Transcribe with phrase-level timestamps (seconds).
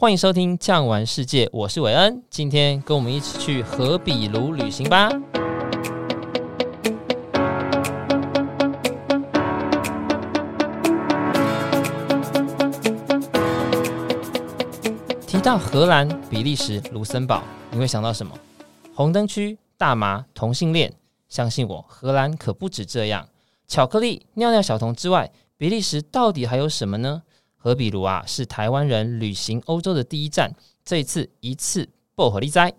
[0.00, 2.22] 欢迎收听《酱玩世界》，我是韦恩。
[2.30, 5.10] 今天跟我们一起去荷比卢旅行吧。
[15.26, 18.34] 提到荷兰、比利时、卢森堡，你会想到什么？
[18.94, 20.90] 红灯区、大麻、同性恋。
[21.28, 23.28] 相信我，荷兰可不止这样。
[23.68, 27.22] 巧克力、尿尿小童之外，比利时到底还有什么呢？
[27.62, 30.50] 荷比卢啊，是台湾人旅行欧洲的第一站。
[30.82, 32.72] 这一次一次不合理哉，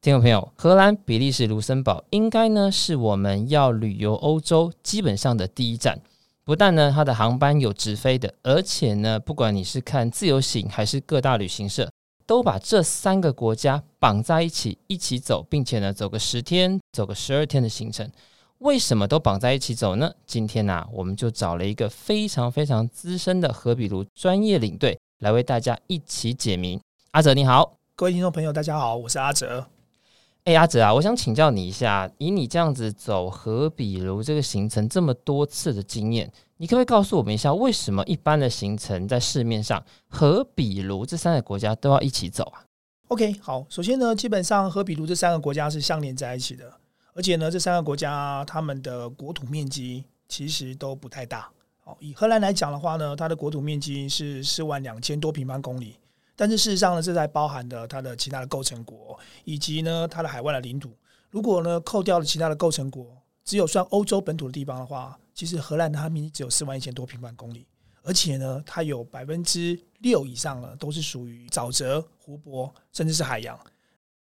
[0.00, 6.00] 听众朋友，荷兰、比利时、卢森堡应该呢是我们要旅游欧洲基本上的第一站。
[6.44, 11.88] 不但呢它的航班有直飞的，而且呢不管你是看自由行还是各大旅行社，
[12.26, 18.10] 都把这三个国家绑在一起一起走，并且呢走个十天、走个十二天的行程。
[18.62, 20.12] 为什么都绑在一起走呢？
[20.24, 26.80] 今天呢、啊，我们就找了一个非常非常资深的荷比卢专业领队来为大家一起解谜。
[27.10, 29.66] 阿哲你好，各位听众朋友，大家好，我是阿哲。
[30.44, 42.62] 哎，阿哲啊，我想请教你一下，以你这样子走和比如这个行程这么多次的经验，你可不可以告诉我们一下，为什么一般的行程在市面上和比如这三个国家都要一起走啊
[43.08, 46.72] ？OK，好，首先呢，基本上和比如这三个国家是相连在一起的。
[47.14, 51.50] 而且呢，这三个国家他们的国土面积其实都不太大。
[51.84, 55.96] 哦，以荷兰来讲的话呢，它的国土面积是四万两千多平方公里。
[56.34, 60.96] 但是事实上呢，这在包含的它的其他的构成国，以及呢它的海外的领土。
[61.28, 63.06] 如果呢扣掉了其他的构成国，
[63.44, 67.66] 只有算欧洲本土的地方的话，其实荷兰它面积只有四万一千多平方公里。
[68.04, 73.58] 而且呢，它有百分之六以上呢都是属于沼泽、湖泊，甚至是海洋。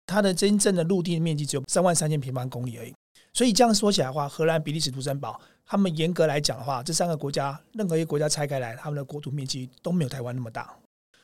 [0.08, 2.94] 它的真正的陆地面积只有三万三千平方公里而已，
[3.34, 10.74] 所以这样说起来的话，荷兰、比利时、卢森堡，他们严格来讲的话，这三个国家任何一个国家拆开来，他们的国土面积都没有台湾那么大。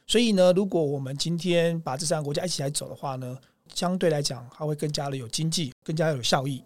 [0.06, 3.38] 所以呢，如果我们今天把这三个国家一起来走的话呢，
[3.74, 6.62] 相对来讲，它会更加的有经济，更加有效益。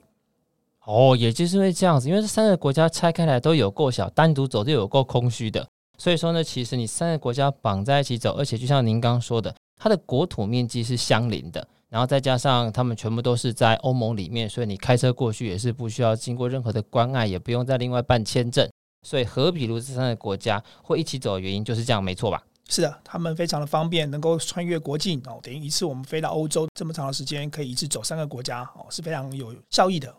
[0.84, 5.64] 哦，也就是因为这样子，因为这三个国家拆开来都有够小，单独走就有够空虚的。
[5.96, 11.66] 所以说呢，其实你三个国家绑在一起走，而且就像您刚刚说的，它的国土面积是相邻的。
[11.88, 18.68] 然后再加上他们全部都是在欧盟里面，所以你开车过去也是不需要经过任何的关爱，也不用再另外办签证。
[19.02, 22.42] 所以和比卢这三个国家会一起走的原因就是这样，没错吧？
[22.68, 30.14] 是的，他们非常的方便，能够穿越国境哦，等于一次我们飞到欧洲这么长的时间，可以一次走三个国家哦，是非常有效益的。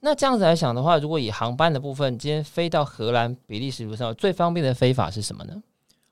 [0.00, 5.62] 那这样子来想的话，如果以航班的部分，今天飞到荷兰、比利时路上最方便的飞法是什么呢？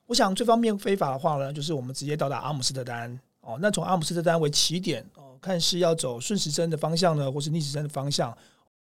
[0.06, 3.20] 我想最方便飞法的话呢，就是我们直接到达阿姆斯特丹。
[3.44, 8.36] 哦，那从阿姆斯特丹为起点，哦，看是要走顺时针的方向呢，或是逆时针的方向，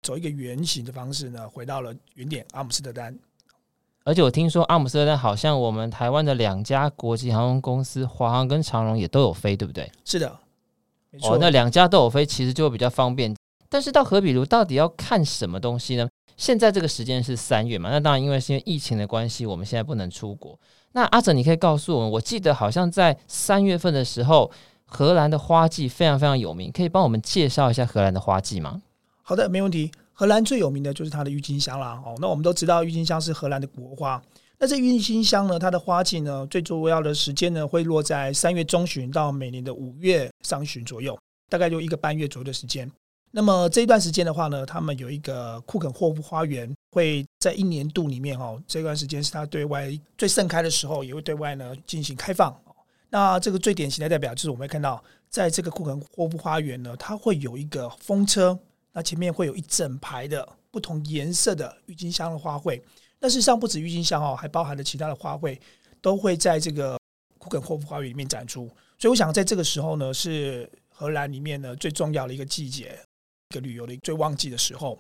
[0.03, 3.17] 走一个圆形的方式呢，回到了原点阿姆斯特丹。
[4.05, 9.91] 而且我听说阿姆斯特丹好像我们台湾的两家国际航空公司，华航跟长荣也都有飞，对不对？
[10.05, 10.39] 是的，
[11.11, 11.35] 没错。
[11.35, 13.35] 哦，那两家都有飞，其实就会比较方便。
[13.69, 16.09] 但是到荷比卢到底要看什么东西呢？
[16.37, 20.59] 现在这个时间是三月嘛，那当然因为是因为疫情的关系，我们现在不能出国。
[20.93, 24.51] 那阿哲，你可以告诉我们，我记得好像在三月份的时候，
[24.85, 28.83] 荷兰的花季非常非常有名，可以帮我们介绍一下荷兰的花季吗？
[29.23, 29.91] 好的，没问题。
[30.13, 32.01] 荷兰最有名的就是它的郁金香啦。
[32.05, 34.23] 哦，那我们都知道郁金香是荷兰的国花。
[34.59, 41.19] 那这郁金香呢，它的花季呢，最主要的时间呢，会落在三月中旬到每年的五月上旬左右，
[41.51, 42.91] 大概就一个半月左右的时间。
[43.33, 52.59] 那么这一段时间的话呢，他们有一个库肯霍夫花园，会在一年度里面哈，这段时间是它对外最盛开的时候，也会对外呢进行开放。
[53.11, 58.59] 那这个最典型的代表就是我们会看到，在这个库肯霍夫花园呢，它会有一个风车，
[58.93, 62.81] 那前面会有一整排的不同颜色的郁金香的花卉。
[63.21, 65.59] 那事实上不止郁金香哦，还包含了其他的花卉，
[66.01, 66.99] 都会在这个
[67.39, 68.67] 库肯霍夫花园里面展出。
[68.99, 72.99] 所以我想在这个时候呢，是荷兰里面呢最重要的一个季节。
[73.51, 74.99] 一个旅游的最旺季的时候，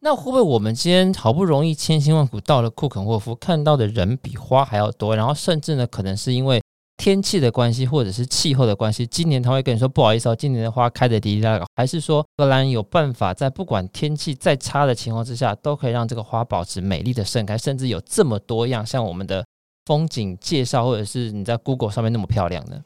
[0.00, 6.60] 那会不会我们今天好不容易千辛万苦到了库肯霍夫，看到的人比花还要多，然后甚至呢，可能是因为
[6.96, 19.46] 天气的关系或者是气候的关系，今年他会跟你说不好意思哦，今年的花开得滴滴答答，还是说荷兰有办法在不管天气再差的情况之下，都可以让这个花保持美丽的盛开，甚至有这么多样，像我们的
[19.84, 22.82] 风景介绍或者是你在 Google 上面那么漂亮呢？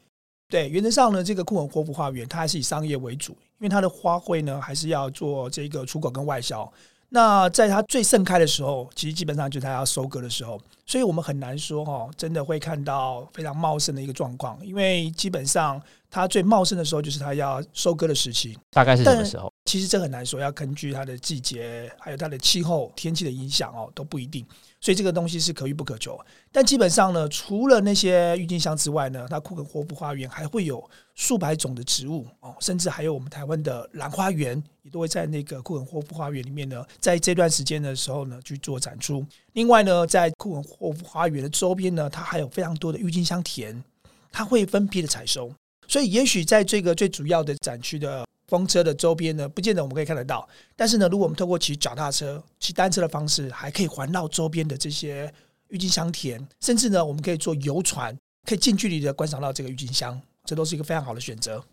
[0.51, 6.69] 对，原则上呢，这个库尔霍夫花园它还是以商业为主，因为它的花卉呢还是要做这个出口跟外销。
[7.07, 10.59] 那在它最盛开的时候，其实基本上就是它要收割的时候。
[10.85, 19.51] 所以我们很难说哦，真的会看到非常茂盛的一个状况，因为基本上它最茂盛的时候就是它要收割的时期，大概是什么时候？
[19.65, 24.45] 其实这很难说，要根据它的季节，还有它的气候、天气的影响哦，都不一定。
[24.81, 26.19] 所以这个东西是可遇不可求。
[26.51, 30.83] 但基本上呢，除了那些郁金香之外呢，它库肯霍夫花园还会有
[31.13, 39.23] 数百种的植物哦，甚至还有我们台湾的兰花园，也都会在那个库肯霍夫花园里面呢，在这段时间的时候呢去做展出。
[39.53, 43.83] 另外呢，在库肯霍夫花园的周边呢，它还有非常多的郁金香田，
[44.31, 45.51] 它会分批的采收。
[45.87, 48.25] 所以也许在这个最主要的展区的。
[48.47, 50.45] 风车的周边呢，不见得我们可以看得到。
[50.75, 55.33] 但是呢，如果我们透过骑脚踏车、骑单车的方式，还可以环绕周边的这些
[55.69, 58.13] 郁金香田，甚至呢，我们可以坐游船，
[58.45, 61.63] 可以近距离的观赏到这个郁金香，这都是一个非常好的选择。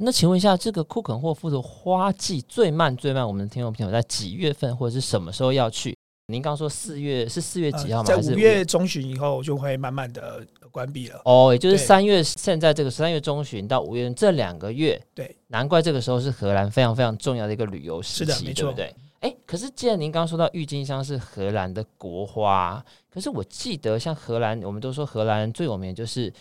[0.00, 5.94] 那请问一下，这个库肯霍夫的花季最慢最慢，我们的听众朋友在几月份或者是什么时候要去？
[6.28, 8.04] 您刚说四月是四月几号吗？
[8.04, 11.20] 在五月中旬以后就会慢慢的关闭了。
[11.26, 18.94] 哦，也就是三月，现在这个三月中旬到五月这两个月，对，难怪这个时候是荷兰非常非常重要的一个旅游时期，是的，没错，对不对？
[19.20, 22.82] 哎，可是既然您刚刚说到郁金香是荷兰的国花，
[23.12, 26.32] 可是我记得像荷兰，我们都说荷兰人最有名就是。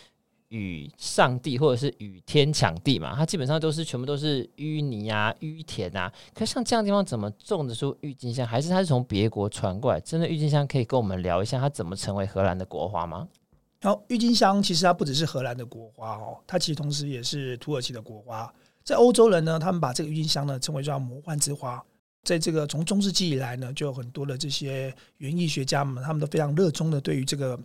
[0.54, 6.14] 与上帝或者是与天抢地嘛，它基本上都是全部都是淤泥啊、淤田啊。
[6.32, 8.46] 可是像这样的地方，怎么种得出郁金香？
[8.46, 10.00] 还是它是从别国传过来？
[10.00, 13.28] 真的郁金香可以跟我们聊一下，它怎么成为荷兰的国花吗？
[13.82, 18.54] 然后，郁金香其实它不只是荷兰的国花哦，它其实同时也是土耳其的国花。
[18.84, 21.84] 在欧洲人呢，他们把这个郁金香呢称为叫魔幻之花。
[22.24, 27.60] 在这个从中世纪以来呢，就有很多的这些园艺学家们，他们都非常热衷的对于这个。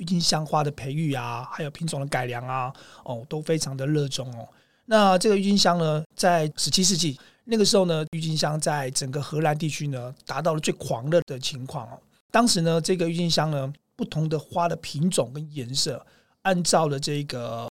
[0.00, 2.72] 郁金香花的培育啊，还有品种的改良啊，
[3.04, 4.48] 哦，都非常的热衷哦。
[4.86, 12.00] 那这个郁金香呢，在十七世纪那个时候呢，郁金香在整个荷兰地区呢，达到了最狂热的情况哦。
[12.30, 16.04] 当时呢，这个郁金香呢，不同的花的品种跟颜色，
[16.42, 17.68] 按照了这个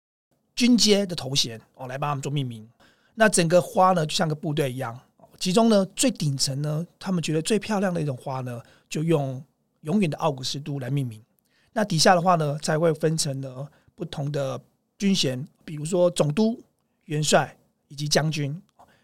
[0.54, 2.69] 军阶的头衔哦，来帮他们做命名。
[3.14, 5.00] 那整个花呢，就像个部队一样。
[5.40, 8.60] 其中呢，最顶层呢，他们觉得最漂亮的一种花呢，
[8.90, 9.42] 就用
[9.80, 11.22] 永远的奥古斯都来命名。
[11.78, 13.64] 那底下的话呢，才会分成了
[13.94, 14.60] 不同的
[14.98, 16.60] 军衔，比如说总督、
[17.04, 18.60] 元帅以及将军。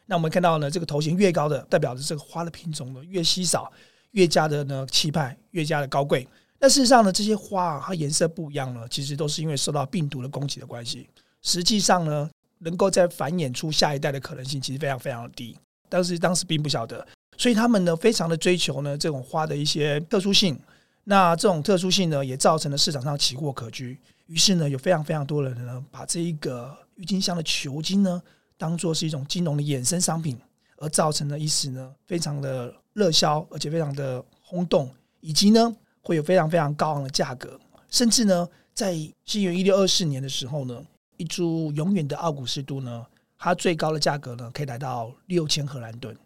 [0.07, 3.73] 那我们看到呢，这个头衔越高的，代表着这个花的品种呢越稀少，
[4.11, 6.27] 越加的呢气派，越加的高贵。
[6.59, 11.09] 那事实上呢，这些花啊，它颜色不一样呢，其实都是因为受到病毒的攻击的关系。
[11.43, 12.29] 实际上呢，
[12.59, 15.57] 能够再繁衍出下一代的可能性，其实非常非常的低。
[15.89, 17.07] 但是当时并不晓得，
[17.37, 20.59] 所以他们呢，非常的追求呢这种花的一些特殊性。
[21.05, 24.01] 那这种特殊性呢，也造成了市场上奇货可居。
[24.27, 28.23] 于是呢，有非常非常多的人呢，把这一个郁金香的球茎呢，
[28.57, 30.39] 当做是一种金融的衍生商品，
[30.79, 34.91] 而造成了一时呢，非常的热销，而且非常的轰动，
[35.21, 37.61] 以及呢，会有非常非常高昂的价格。
[37.91, 38.95] 甚至呢，在
[39.27, 40.83] 西元一六二四年的时候呢，
[41.19, 43.05] 一株永远的奥古斯都呢，
[43.37, 46.17] 它最高的价格呢，可以来到六千荷兰盾。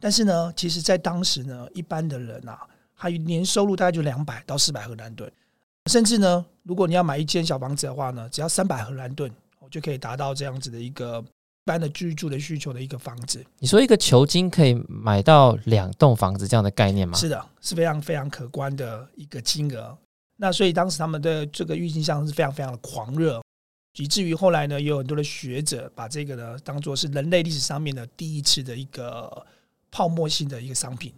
[0.00, 2.66] 但是呢，其实在当时呢，一般的人啊。
[2.94, 5.30] 还有年收入大概就两百到四百荷兰盾，
[5.86, 13.44] 甚至呢，如果你要买一间小房子的话呢，只要三百荷兰盾，我就可以达到这样子的一个一般的居住的需求的一个房子。
[13.58, 17.18] 你说一个球金可以买到两栋房子这样的概念吗？
[17.18, 19.96] 是的，是非常非常可观的一个金额。
[20.36, 23.42] 那所以当时他们的这个郁金香是非常非常的狂热，
[23.96, 29.46] 以至于后来呢，也有很多的学者把这个呢当做是人类历史上面的第一次的一个
[29.90, 31.12] 泡沫性的一个商品。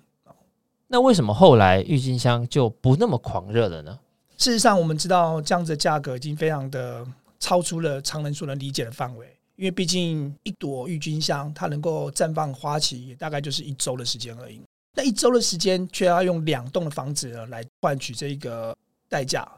[0.88, 3.98] 那为什么后来郁金香就不那么狂热了呢？
[4.36, 7.06] 事实上，我们知道这样子的价格已经非常的
[7.40, 9.26] 超出了常人所能理解的范围。
[9.56, 14.60] 因为毕竟一朵郁金香它能够绽放花期，也大概就是一周的时间而已。
[14.94, 18.76] 那一周的时间却要用两栋的房子呢来换取这个
[19.08, 19.50] 代价，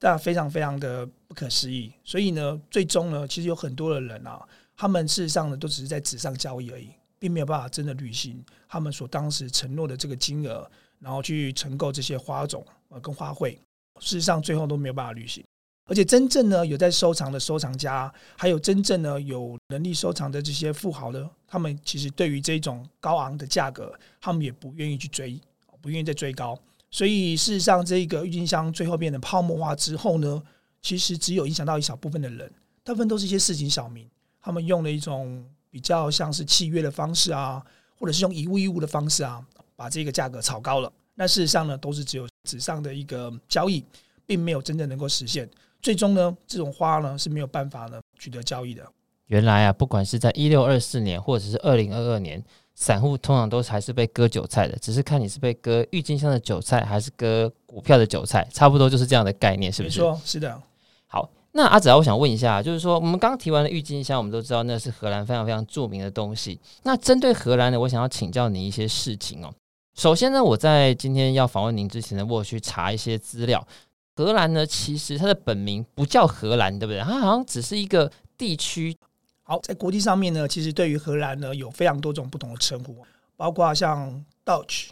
[0.00, 1.90] 那非常非常的不可思议。
[2.04, 6.90] 所以呢，最终呢，其实有很多的人啊，他们事实上呢都只是在纸上交易而已。
[7.18, 10.70] 并没有办法真的履行他们所当时承诺的这个金额，
[11.00, 13.52] 然后去承购这些花种呃跟花卉，
[14.00, 15.44] 事实上最后都没有办法履行。
[15.86, 25.40] 而且真正呢有在收藏的收藏家，还有真正呢有能力收藏的这些富豪呢，他们其实对于这种高昂的价格，他们也不愿意去追，
[25.80, 26.58] 不愿意再追高。
[26.90, 30.42] 所以事实上，这个郁金香最后变成泡沫化之后呢，
[30.82, 32.52] 其实只有影响到一小部分的人，
[32.84, 34.06] 大部分都是一些市井小民，
[34.40, 35.44] 他们用了一种。
[35.70, 37.64] 比较像是契约的方式啊，
[37.98, 39.44] 或者是用以物易物的方式啊，
[39.76, 40.92] 把这个价格炒高了。
[41.14, 43.84] 那事实上呢，都是只有纸上的一个交易，
[44.24, 45.48] 并没有真正能够实现。
[45.80, 48.84] 最终呢，这种花呢是没有办法呢取得交易的。
[49.26, 52.42] 原来啊，不管是在一六二四年，或者是二零二二年，
[52.74, 60.00] 散户通常都还是被割韭菜的，只是看你是被割郁金香的韭菜，还是割股票的韭菜，差不多就是这样的概念，是不是？
[60.00, 60.62] 没错，是的。
[61.06, 66.56] 好，那阿泽，我想问一下，就是说我们刚提完的郁金香，我们都知道那是荷兰非常非常著名的东西。
[66.84, 69.52] 那针对荷兰呢，我想要请教你一些事情哦。
[69.96, 73.66] 首先呢，我在今天要访问您之前呢，我有去查一些资料。
[74.14, 77.00] 荷兰呢，其实它的本名不叫荷兰，对不对？
[77.00, 78.96] 它好像只是一个地区。
[79.42, 83.04] 好，在国际上面呢，其实对于荷兰呢，有非常多种不同的称呼，
[83.36, 84.90] 包括像 Dutch、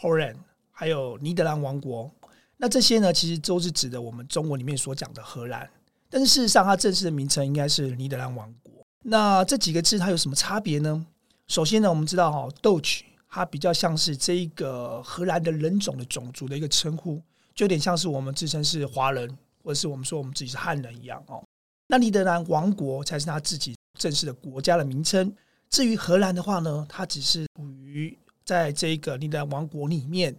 [0.00, 0.34] Holland，
[0.72, 2.10] 还有尼德兰王国。
[2.56, 5.70] 那这些呢，其实都是指的我们中文里面所讲的荷兰。
[6.10, 8.72] 但是事实上，它正式的名称应该是尼德兰王国。
[9.02, 11.06] 那这几个字它有什么差别呢？
[11.46, 13.02] 首先呢，我们知道哈，Dutch。
[13.32, 17.22] 它比较像是这一个荷兰的人种的种族的一个称呼，
[17.54, 21.40] 就有点像是我们自称是华人，或者是我们说我们自己是汉人一样哦。
[21.86, 25.32] 那尼德兰王国才是他自己正式的国家的名称。
[25.68, 30.34] 至于荷兰的话呢，它只是属于在这个尼德兰王国里面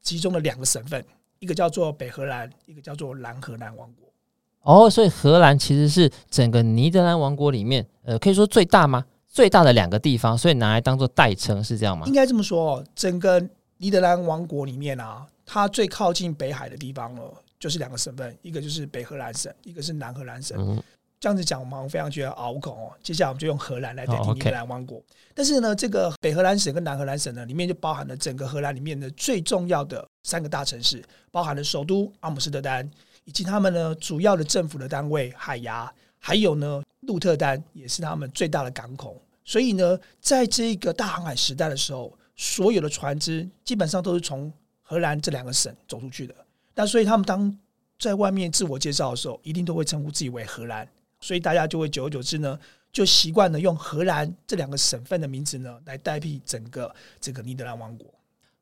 [0.00, 1.04] 集中的两个省份，
[1.40, 4.05] 一个叫做北荷兰，一个叫做南荷兰王国。
[4.66, 9.04] 哦，所以荷兰其实是整个尼德兰王国里面，呃，可以说最大吗？
[9.28, 12.04] 最大的两个地方，所以拿来当做代称是这样吗？
[12.06, 13.40] 应该这么说，整个
[13.76, 20.58] 尼德兰王国里面啊，它最靠近北海的地方哦，就是两个省份，一个就是北荷兰省，一个是南荷兰省。
[20.58, 20.82] 嗯、
[21.20, 22.90] 这样子讲，我们非常觉得拗口哦。
[23.02, 25.00] 接下来我们就用荷兰来代替尼德兰王国。
[25.32, 32.90] 但是呢，这个北荷兰省跟南荷兰省呢，里面就包含了整个荷兰里面的最重要的三个大城市，包含了首都阿姆斯特丹，
[33.26, 39.22] 以及他们呢主要的政府的单位海牙，还有呢鹿特丹也是他们最大的港口。
[39.44, 44.52] 所以呢，在这个大航海时代的时候，所有的船只基本上都是从
[44.82, 46.34] 荷兰这两个省走出去的。
[46.74, 47.56] 那所以他们当
[47.96, 50.88] 在外面自我介绍的时候，一定都会称呼自己为荷兰。
[51.20, 52.58] 所以大家就会久而久之呢，
[52.92, 58.12] 就习惯了用荷兰这两个省份的名字呢，来代替整个这个尼德兰王国。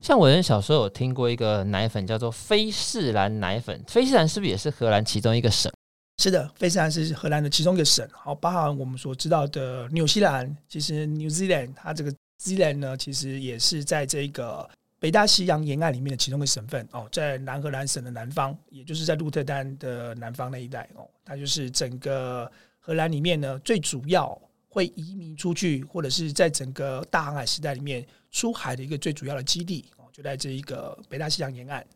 [0.05, 5.73] 像我人小时候有听过一个奶粉叫做菲士兰奶粉，菲士兰是不是也是荷兰其中一个省？
[6.19, 10.55] 是的，菲士兰是荷兰的其中一个省，好，包含我们所知道的纽西兰。
[10.69, 14.69] 其实 New Zealand 它这个 Zealand 呢，其实也是在这个
[15.01, 24.39] 北大西洋沿岸里面的其中一个省份哦，在南荷兰省的南方，也就是在鹿特丹的南方那一带哦，它就是整个荷兰里面呢最主要
[24.75, 31.87] 会移民出去，或者是在整个大航海时代里面出海的一个最主要的基地哦，就在这一个北大西洋沿岸。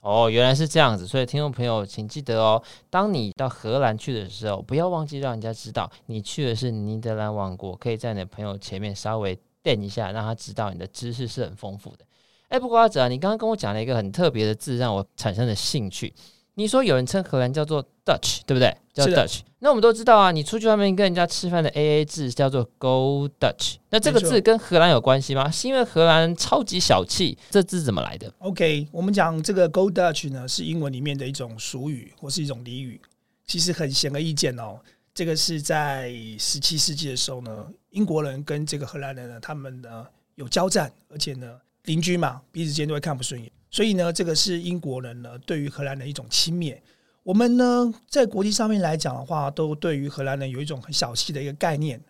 [0.00, 12.04] 哦，原来是这样子，所以听众朋友请记得哦，当你到荷兰去的时候，不要忘记让人家知道你去的是尼德兰王国，可以在你的朋友前面稍微垫一下，让他知道你的知识是很丰富的。
[12.48, 16.12] 哎，不过阿泽啊，你刚刚跟我讲了一个很特别的字，让我产生了兴趣。
[16.54, 18.76] 你说有人称荷兰叫做 Dutch，对不对？
[18.92, 19.40] 叫 Dutch。
[19.60, 23.76] 那我们都知道啊，你出去外面跟人家吃饭的 AA 制叫做 Go Dutch。
[23.90, 25.50] 那这个字跟荷兰有关系吗？
[25.50, 27.38] 是因为荷兰超级小气？
[27.50, 33.00] 这字怎么来的？OK，我们讲这个 Go Dutch 呢，是英文里面的一种俗语或是一种俚语，
[33.46, 34.78] 其实很显而易见哦。
[35.14, 43.50] 这个是在十七世纪的时候呢，英国人跟这个荷兰人呢，他们呢有交战，而且呢邻居嘛，彼此间都会看不顺眼。
[43.72, 46.78] 所以呢，这个是英国人呢对于荷兰的一种轻蔑。
[47.24, 52.00] 我们呢在国际上面来讲的话，都对于荷兰人有一种很小气的一个概念。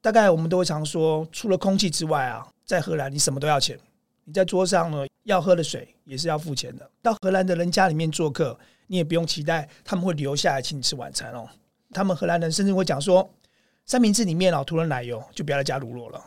[0.00, 3.78] 大概我们都会常说，除了空气之外啊，在荷兰你什么都要钱。
[4.24, 6.90] 你在桌上呢要喝的水也是要付钱的。
[7.02, 11.48] 到荷兰的人家里面做客，你也不用期待他们会留下来请你吃晚餐哦。
[11.90, 13.28] 他们荷兰人甚至会讲说，
[13.84, 16.22] 三明治里面哦涂了奶油，就不要再加乳酪了。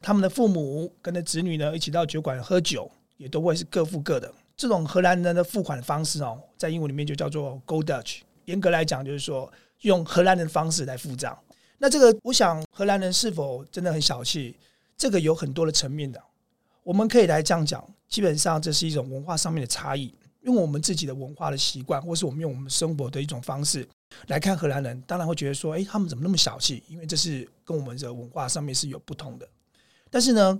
[0.00, 2.90] 他们的父母跟着子女呢一起到酒馆喝酒。
[3.20, 4.32] 也都会是各付各的。
[4.56, 8.20] 这种荷兰人的付款方式哦，在英文里面就叫做 Go Dutch。
[8.46, 11.38] 严格来讲，就是说用荷兰人的方式来付账。
[11.76, 14.56] 那这个，我想荷兰人是否真的很小气？
[14.96, 16.18] 这个有很多的层面的。
[16.82, 20.14] 我们可以来这样讲，基本上这是一种文化上面的差异。
[20.40, 23.86] 用我们自己的文化的习惯，或是我们用我们生活的一种方式
[24.28, 26.82] 来看荷兰人，当然会觉得说，诶，他们怎么那么小气？
[26.88, 29.46] 因为这是跟我们的文化上面是有不同的。
[30.10, 30.58] 但是呢，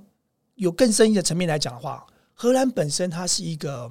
[0.57, 2.07] 有更深一的层面来讲的话。
[2.43, 3.87] 荷兰本身它是一个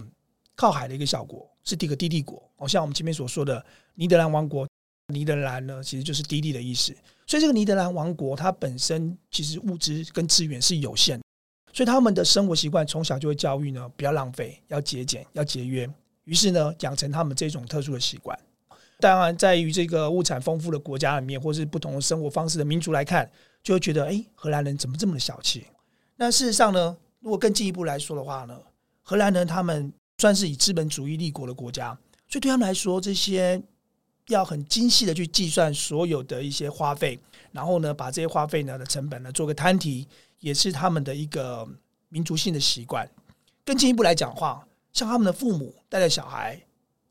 [0.55, 2.41] 靠海的一个小国，是第一个低地国。
[2.57, 3.63] 哦像我们前面所说的
[3.93, 4.67] 尼德兰王国，
[5.13, 6.91] 尼德兰呢其实就是低地的意思。
[7.27, 11.21] 所以这个尼德兰王国它本身其实物资跟资源是有限，
[11.71, 15.87] 所以他们的生活习惯从小就会教育呢，不要浪费，要节俭，要节约。
[16.23, 18.35] 于是呢，养成他们这种特殊的习惯。
[18.99, 23.29] 当然，在于这个物产丰富的国家里面，或是不同的生活方式的民族来看，
[23.61, 25.67] 就会觉得，哎，荷兰人怎么这么的小气？
[26.15, 26.97] 那事实上呢？
[27.19, 28.57] 如果更进一步来说的话呢，
[29.01, 31.97] 荷兰人他们算是以资本主义立国的国家，
[32.27, 33.61] 所以对他们来说，这些
[34.27, 37.19] 要很精细的去计算所有的一些花费，
[37.51, 40.07] 然后呢，把这些花费呢的成本呢做个摊提，
[40.39, 41.67] 也是他们的一个
[42.09, 43.09] 民族性的习惯。
[43.65, 46.61] 更进一步来讲话，像他们的父母带着小孩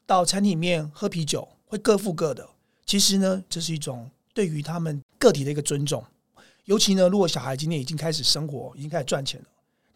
[0.06, 2.48] 到餐厅里面喝啤酒，会各付各的。
[2.86, 6.02] 其实呢，这是一种对于他们个体的一个尊重。
[6.64, 9.46] 尤其呢，如果小孩今天已经开始生活，已经开始赚钱了，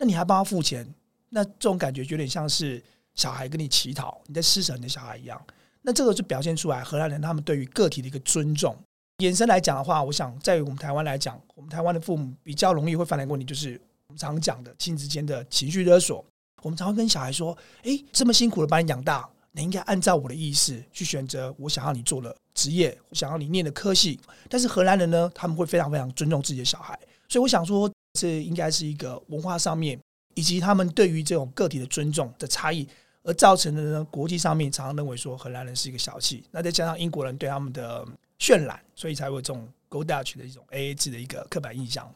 [0.03, 0.85] 那你还帮他付钱，
[1.29, 2.83] 那这种感觉有点像是
[3.15, 5.41] 小孩跟你乞讨，你在施舍你的小孩一样。
[5.83, 8.77] 那这个就表现出来荷兰人他们对于个体的一个尊重。
[9.19, 16.25] 延伸来讲的话，我想在于我们台湾来讲，我们台湾的父母比较容易会犯的问题，就是我们常讲的亲子间的情绪勒索。
[16.63, 24.19] 我们常会跟小孩说：“诶，这么辛苦的把你养大，你应该按照我的意思去选择我想要你做的职业，我想要你念的科系。”
[24.51, 26.99] 但是荷兰人呢，他们会非常非常尊重自己的小孩。
[27.29, 29.99] 所以我想说，这应该是一个文化上面
[30.35, 32.87] 以及他们对于这种个体的尊重的差异。
[33.25, 38.05] 而造成的呢，国际上面常常认为说荷兰人是一个小气，那再加上英国人对他们的
[38.41, 42.13] 渲染，所以才会有这种 Go Dutch 的一种 AA 制的一个刻板印象。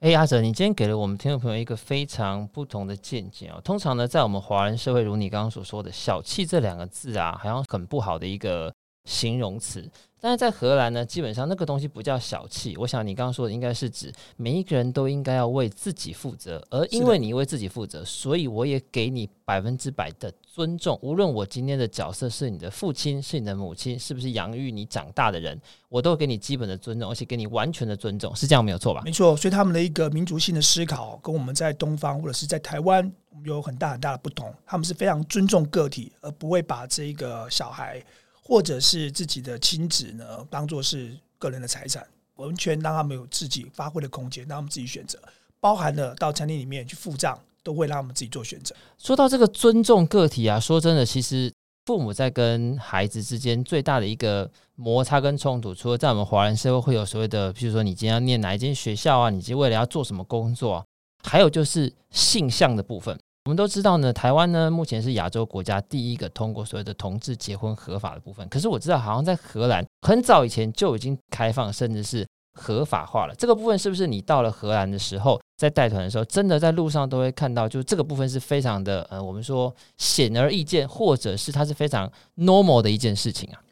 [0.00, 3.58] 哎，阿泽，你今天给了我们听众朋友一个非常不同的见解哦。
[3.64, 8.70] 通常呢，在我们华人社会，如你刚刚所说的“小气”这两个字啊，好像很不好的一个
[9.08, 9.90] 形容词。
[10.20, 12.76] 但是在荷兰呢，基本上那个东西不叫小气。
[12.76, 20.98] 我想你刚刚说的应该是指每一个人都应该要为自己负责，而因为你为自己负责，所以我也给你百分之百的尊重。
[21.02, 25.56] 无论我今天的角色是你的父亲，是你的母亲，是不是养育你长大的人，
[25.88, 29.02] 我都给你基本的尊重，而且给你完全的尊重，是这样没有错吧？
[29.04, 29.36] 没错。
[29.36, 33.08] 所以他们的一个民族性的思考，跟我们在东方或者是在台湾
[33.44, 34.52] 有很大很大的不同。
[34.66, 38.02] 他们是非常尊重个体，而不会把这个小孩。
[38.48, 42.02] 或者是自己的亲子呢，当做是个人的财产，
[42.36, 45.20] 完全让他们有自己发挥的空间，让他们自己选择，
[45.60, 48.74] 包含了到餐厅里面去付账，都会让他们自己做选择。
[48.96, 51.52] 说到这个尊重个体啊，说真的，其实
[51.84, 60.84] 父母在跟孩子之间最大的一个摩擦跟冲突，除了在我们华人社会会有所谓的，比如说你今天要念哪一间学校啊，你今天未来要做什么工作啊，
[61.22, 63.18] 还有就是性向的部分。
[63.48, 68.46] 我们都知道呢，台湾呢目前是亚洲国家第一个通过所谓的同志结婚合法的部分。
[68.50, 73.34] 可是我知道，好像在荷兰很早以前就已经开放，甚至是合法化了。
[73.36, 77.66] 这个部分是不是你到了荷兰的时候，在带团的时候，真的在路上都会看到？
[77.66, 83.62] 就这个部分是非常的呃，我们说显而易见，或者是它是非常 normal 的一件事情啊。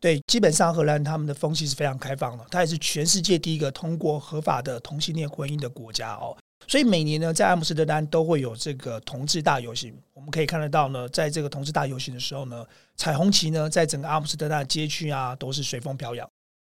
[0.00, 6.34] 对，基本上荷兰他们的风气是非常开放的，它也是全世界第一个通过合法的同性恋婚姻的国家哦。
[6.68, 9.96] 所以每年呢，在阿姆斯特丹都会有这个同志大游行。
[10.12, 12.64] 我们可以看得到呢，在这个同志大游行的时候呢，
[12.96, 16.28] 彩虹旗呢，在整个阿姆斯特丹的街区啊，都是随风飘扬。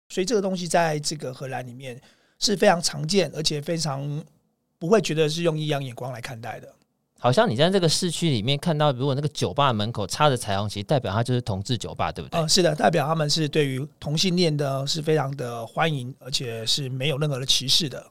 [0.09, 1.99] 所以这个东西在这个荷兰里面
[2.39, 4.23] 是非常常见，而且非常
[4.79, 6.73] 不会觉得是用异样眼光来看待的。
[7.19, 12.39] 好像你在这个市区里面看到，如果那个酒吧门口插着彩虹旗，代表它就是同志酒吧，对不对？
[12.39, 18.05] 嗯，是的，代表他们是对于同性恋的是非常的欢迎，而且是没有任何的歧视的。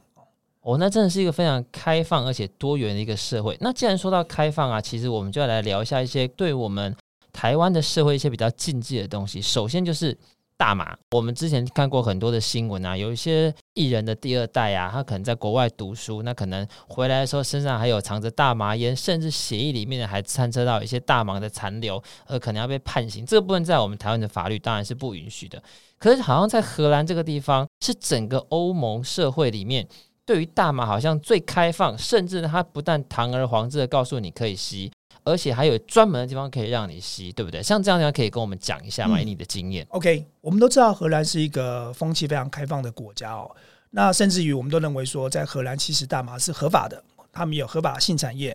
[0.67, 3.57] 哦，那真的是一个非常开放而且多元的一个社会。
[3.61, 6.93] 那既然说到开放啊，其实我们就要来聊一下一些对我们
[7.33, 9.41] 台湾的社会一些比较禁忌的东西。
[9.41, 10.19] 首先就是
[10.57, 10.97] 大麻。
[11.13, 23.25] 我们之前看过很多的新闻啊，有一些艺人的第二代啊，他可能在国外读书，那可能回来的时候身上还有藏着大麻烟，甚至血液里面还掺测到一些大麻的残留，而可能要被判刑。
[23.25, 25.63] 这个部分在我们台湾的法律当然是不允许的。
[25.97, 29.87] 可是好像在荷兰这个地方，是整个欧盟社会里面。
[30.27, 37.63] 对于大麻好像最开放，甚至它不但堂而皇之的告诉你可以吸，而且还有专门的地方可以让你吸，对不对？
[37.63, 39.19] 像这样的地方可以跟我们讲一下吗？
[39.19, 39.87] 你的经验。
[39.91, 43.49] OK，我们都知道荷兰是一个风气非常开放的国家哦。
[43.91, 48.55] 那甚至于我们都认为说，在荷兰其实大麻是合法的，他们有合法性产业。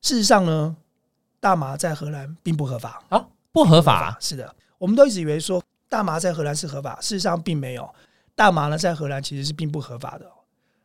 [0.00, 0.74] 事实上呢，
[1.38, 4.06] 大麻在荷兰并不合法啊，不合法。
[4.06, 7.88] 合法是的，我们都一直以为说大麻在荷兰是合法，事实上并没有。
[8.34, 10.26] 大麻呢，在荷兰其实是并不合法的。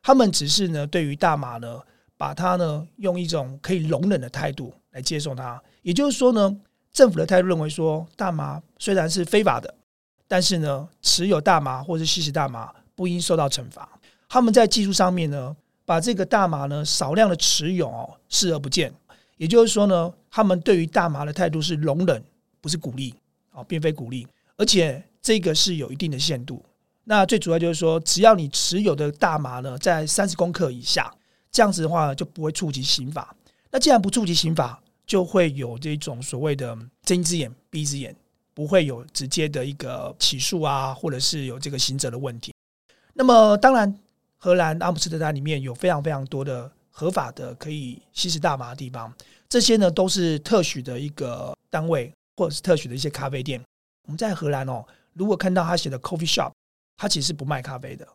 [0.02, 1.80] 他们只是呢，对于大麻呢，
[2.18, 5.62] 把它呢用一种可以容忍的态度来接受它。
[5.82, 6.60] 也就是说呢，
[6.92, 9.74] 政府的态度认为说，大麻虽然是非法的，
[10.28, 13.88] 但是呢，持有大麻或是吸食大麻不应受到惩罚。
[14.28, 18.94] 他们在技术上面呢，把这个大麻呢少量的持有哦视而不见。
[19.38, 22.24] 也就是说呢，他们对于大麻的态度是容忍，
[22.60, 23.16] 不是鼓励
[23.52, 26.64] 啊，并非鼓励，而且这个是有一定的限度。
[27.10, 31.12] 那最主要就是说，只要你持有的大麻呢在三十公克以下，
[31.52, 33.36] 这样子的话就不会触及刑法。
[33.72, 38.16] 那既然不触及刑法，就会有这种所谓的睁一只眼闭一只眼，
[38.54, 42.54] 不会有直接的一个起诉啊，或者是有这个刑责的问题。
[43.16, 43.92] 那么当然，
[44.38, 49.12] 荷兰阿姆斯特丹里面有非常非常多的合法的可以吸食大麻的地方，
[49.50, 53.60] 这些呢都是特许的一个单位，或者是特许的一些咖啡店。
[54.06, 54.86] 我们在荷兰哦。
[55.14, 56.52] 如果看到他写的 coffee shop，
[57.00, 58.06] 他其实不卖咖啡的，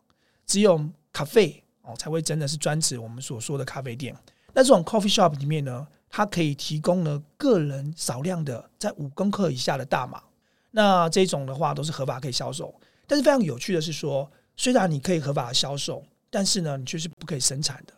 [0.45, 0.79] 只有
[1.11, 4.15] 咖啡哦才会真的是专指我们所说的咖啡店。
[4.53, 10.21] 那这种 coffee shop 里面呢，它可以提供呢个人少量的在五公克以下的大麻。
[10.69, 12.73] 那这种的话都是合法可以销售。
[13.07, 17.93] 但是非常有趣的是说，虽然你可以合法销售，但是呢，你却是不可以生产的。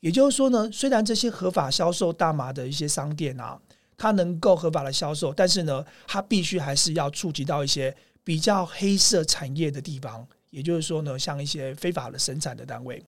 [0.00, 3.58] 也就是说呢，虽然这些合法销售大麻的一些商店啊，
[3.96, 7.94] 它能够合法的销售，但是呢，它必须还是要触及到一些
[8.24, 10.26] 比较黑色产业的地方。
[10.50, 13.02] 也就是说呢，像一些非法的生产的单位。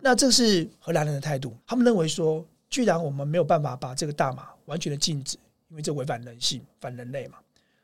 [0.00, 7.38] 那这是荷兰人的态度，他们认为说，既然我们没有办法把这个大麻完全的禁止，因为这违反人性、反人类嘛。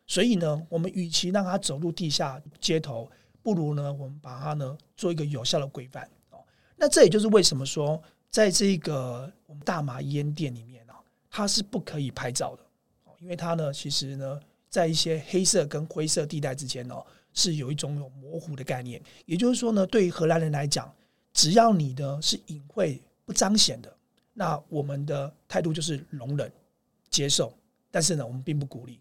[0.09, 3.09] 所以呢，我们与其让他走入地下街头，
[3.43, 6.39] 不如呢，我们把它呢做一个有效的规范哦。
[6.75, 10.99] 那这也就是为什么说，在这个我们大麻烟店里面啊，
[11.31, 12.63] 它是不可以拍照的，
[13.21, 19.01] 因为它呢，其实呢，在一些黑色跟灰色地带之间哦，是有一种有模糊的概念。
[19.25, 20.93] 也就是说呢，对于荷兰人来讲，
[21.33, 23.95] 只要你的是隐晦不彰显的，
[24.33, 26.51] 那我们的态度就是容忍
[27.11, 27.53] 接受，
[27.91, 29.01] 但是呢，我们并不鼓励。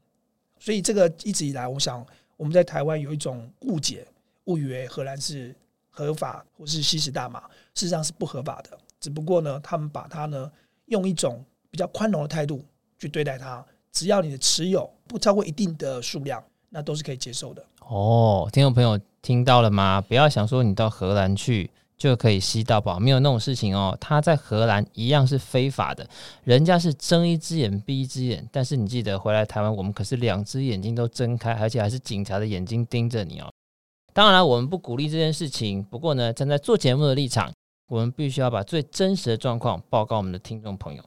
[0.59, 2.05] 所以这个一直以来，我想
[2.37, 4.07] 我们在台湾有一种误解，
[4.45, 5.53] 误以为荷兰是
[5.89, 7.41] 合法或是吸食大麻，
[7.73, 8.77] 事实上是不合法的。
[8.99, 10.51] 只不过呢，他们把它呢
[10.85, 12.65] 用一种比较宽容的态度
[12.97, 13.63] 去对待它，
[13.95, 17.65] 只要你的持有不超过一定的数量，那都是可以接受的。
[17.87, 19.99] 哦，听众朋友听到了吗？
[20.01, 21.71] 不要想说你到荷兰去。
[21.97, 23.97] 就可以吸到宝，没有那种事情哦。
[24.01, 26.05] 他在荷兰一样是非法的，
[26.43, 33.49] 人家是睁一只眼闭一只眼，但是你记得回来台湾，我们可是两只眼睛都睁开，而且还是警察的眼睛盯着你哦。
[34.13, 37.49] 当然，我们不鼓励这件事情，不过呢，站在做节目的立场，
[37.87, 41.03] 我们必须要把最真实的状况报告我们的听众朋友。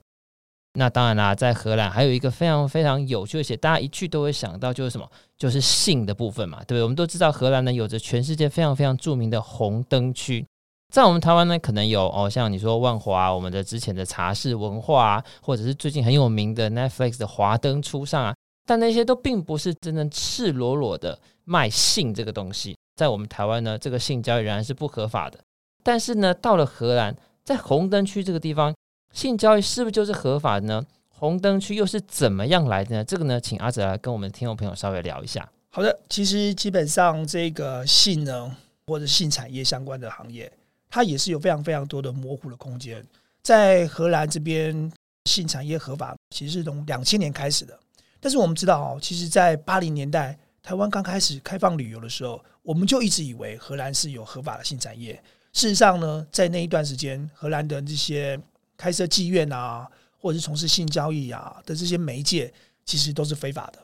[0.75, 6.83] 那当然啦，在荷兰还有一个非常非常有趣，而且大家一去都会想到，就是什么，就是性的部分嘛，对不对？
[6.83, 10.47] 我们都知道荷兰呢有着全世界非常非常著名的红灯区。
[10.95, 18.35] 在我们台湾呢，可能有哦，像你说万华，我们的之前的茶室文化啊，或者是最近很有名的 Netflix 的华灯初上啊，
[18.67, 22.77] 但那些都并不是真正赤裸裸的卖性这个东西。
[22.97, 25.39] 在我们台湾呢，这个性交易仍然是不合法的。
[25.83, 28.75] 但是呢，到了荷兰，在红灯区这个地方，
[29.13, 30.85] 性交易是不是就是合法的呢？
[31.09, 33.05] 红灯区又是怎么样来的呢？
[33.05, 35.49] 这个呢，请阿泽来跟我们听众朋友稍微聊一下。
[35.71, 40.51] 好的，其实基本上这个性呢，或者性产业相关的行业。
[40.91, 43.05] 它也是有非常非常多的模糊的空间。
[43.43, 44.91] 在荷兰这边，
[45.27, 47.79] 性产业合法其实是从两千年开始的。
[48.21, 55.15] 但是我们知道哦，其实，在八零年代台湾刚开始开放旅游的时候，我们就一直以为荷兰是有合法的性产业。
[55.53, 58.41] 事实上呢，在那一段时间，荷兰的这些
[58.79, 59.87] 开设妓院啊，
[60.17, 62.51] 或者是从事性交易啊的这些媒介，
[62.87, 63.79] 其实都是非法的。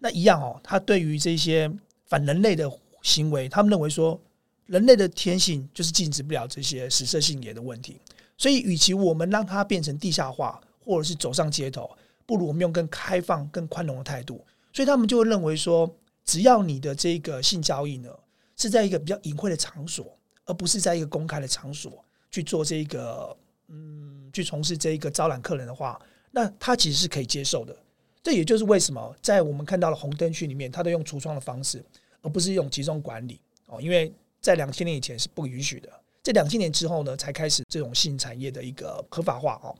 [0.00, 1.70] 那一样哦，他对于这些
[2.06, 2.68] 反人类的
[3.02, 4.20] 行为，他们认为说。
[4.68, 7.98] 人类的天性就是禁止不了这些食色性也的问题，
[8.36, 11.90] 所以与其我们让它变成地下化，或者是走上街头，
[12.26, 14.44] 不如我们用更开放、更宽容的态度。
[14.74, 15.90] 所以他们就会认为说，
[16.22, 18.10] 只要你的这个性交易呢
[18.58, 23.34] 是在一个比较隐晦的场所，而不是在一个公开的场所去做这个，
[23.68, 27.76] 嗯，去从事这一个招揽客人的话，那他其实是可以接受的。
[28.22, 31.84] 这也就是为什么在我们看到了红灯区里面，他都用橱窗的方式，
[32.22, 34.12] 而不是用集中管理哦，因为。
[34.40, 35.90] 在两千年以前是不允许的，
[36.22, 39.74] 在两千年之后呢，才开始这种性产业的一个合法化哦。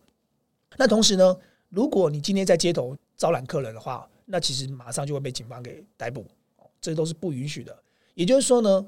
[0.77, 1.37] 那同时呢，
[1.69, 7.75] 如果你今天在街头招揽客人的话，那其实马上就会被警方给逮捕哦，这都是不允许的。
[8.15, 8.85] 也就是说呢，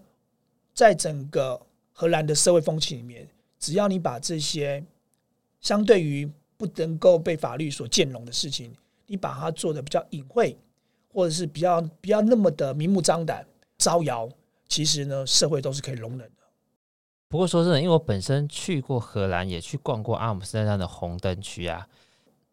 [0.75, 1.59] 在整个
[1.92, 3.27] 荷兰的社会风气里面，
[3.61, 4.85] 只要你把这些
[5.61, 8.73] 相对于不能够被法律所见容的事情，
[9.07, 10.57] 你把它做得比较隐晦，
[11.12, 13.46] 或者是比较比较那么的明目张胆
[13.79, 14.29] 招摇。
[14.68, 16.42] 其实呢，社会都是可以容忍的。
[17.29, 21.88] 不过说真的，因为我本身去过荷兰，也去逛过阿姆斯特丹的红灯区啊，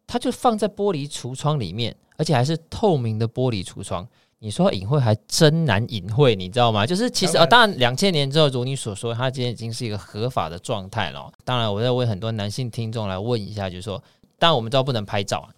[0.06, 4.08] 它就放在玻璃橱窗里面，而且还是透明的玻璃橱窗。
[4.40, 6.86] 你说隐晦还真难隐晦，你知道吗？
[6.86, 11.30] 就是其实啊、哦，当然两千年之后，如你所说，它今天已经是一个合法的状态了。
[11.44, 14.02] 当然，我在为很多男性听众来问一下，就是说，
[14.38, 15.48] 当然我们知道不能拍照，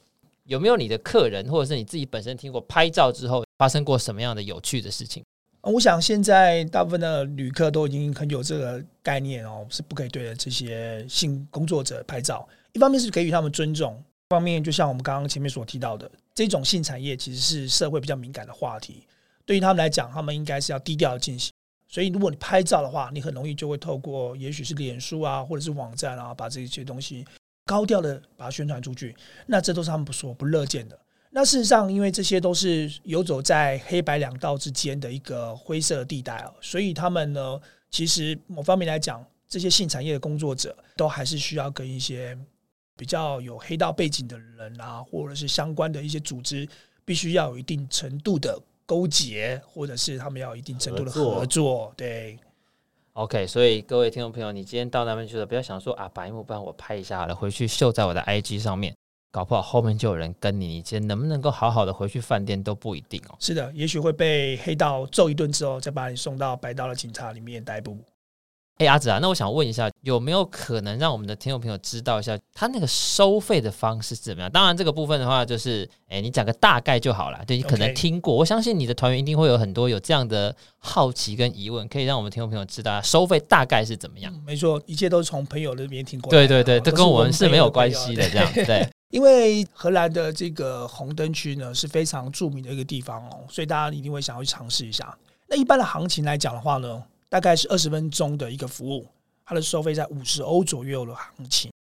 [0.44, 5.22] 有没有你的客人或者是你自己本身听过拍照之后发生过什么样的有趣的事情？
[5.62, 12.48] 我想现在大部分的旅客都已经很有这个概念哦，是不可以对着这些性工作者拍照。
[12.72, 19.04] 一方面是给予他们尊重，一方面就像我们刚刚前面所提到的，这种性产业其实是社会比较敏感的话题，
[19.44, 21.52] 对于他们来讲，他们应该是要低调进行。
[21.88, 27.26] 所以如果你拍照的话，你很容易就会透过也许是脸书啊，或者是网站啊，把这些东西
[27.66, 29.16] 高调的把它宣传出去，
[29.46, 30.96] 那这都是他们不说不乐见的。
[31.30, 42.38] 那事实上，因为这些都是游走在黑白两道之间的一个灰色地带啊，所以他们呢，其实某方面来讲，这些性产业的工作者都还是需要跟一些
[43.00, 46.68] 比较有黑道背景的人啊，或者是相关的一些组织，
[47.02, 51.34] 必须要有一定程度的勾结，或者是他们要有一定程度的合作。
[51.36, 52.38] 合作对
[53.14, 58.94] ，OK，所以各位听众朋友，你今天到那边去了，不要想说啊，白幕帮我拍一下好了，回去秀在我的 IG 上面。
[59.30, 63.36] 搞不好后面就有人跟你，你今天能不能够好好的回去饭店都不一定哦。
[63.38, 67.96] 是的，也许会被黑道揍一顿之后，再把你送到白道的警察里面逮捕。
[68.80, 74.50] 哎，阿紫啊，那我想问一下，有没有可能让我们的听众朋友知道一下，他那个收费的方式是怎么样？
[74.50, 77.44] 当然，这个部分的话，就是，哎，你讲个大概就好了。
[77.46, 84.32] 对，你可能听过.我相信你的团员一定会有很多有这样的好奇跟疑问，可以让我们听众朋友知道收费大概是怎么样。
[84.34, 86.30] 嗯，没错，一切都是从朋友那边听过。
[86.30, 88.88] 对对对，这跟我们是没有关系的，这样 对。
[89.12, 95.14] 因为荷兰的这个红灯区呢是非常著名的一个地方哦，所以大家一定会想要去尝试一下。
[95.48, 99.06] 那一般的行情来讲的话呢，大概是二十分钟的一个服务，
[99.46, 101.72] 它的收费在五十欧左右的行情。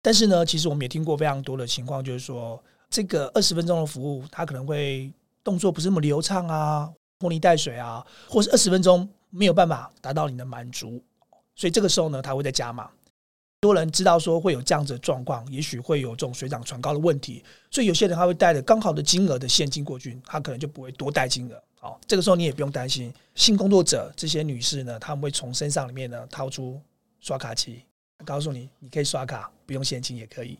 [0.00, 5.12] 但是呢，其实我们也听过非常多的情况，就是说这个二十分钟的服务，它可能会
[5.44, 11.02] 动作不是那么流畅啊，拖泥带水啊，或是二十分钟没有办法达到你的满足，
[11.54, 12.88] 所以这个时候呢，它会再加码。
[13.60, 21.62] 多人知道说会有这样子的状况，也许会有这种水涨船高的问题，所以有些人他会带着刚好的金额的现金过去，他可能就不会多带金额。
[21.84, 26.80] 好，这个时候你也不用担心，性工作者这些女士呢，他们会从身上里面呢掏出
[27.18, 27.82] 刷卡机，
[28.24, 30.56] 告诉你你可以刷卡，不用现金也可以。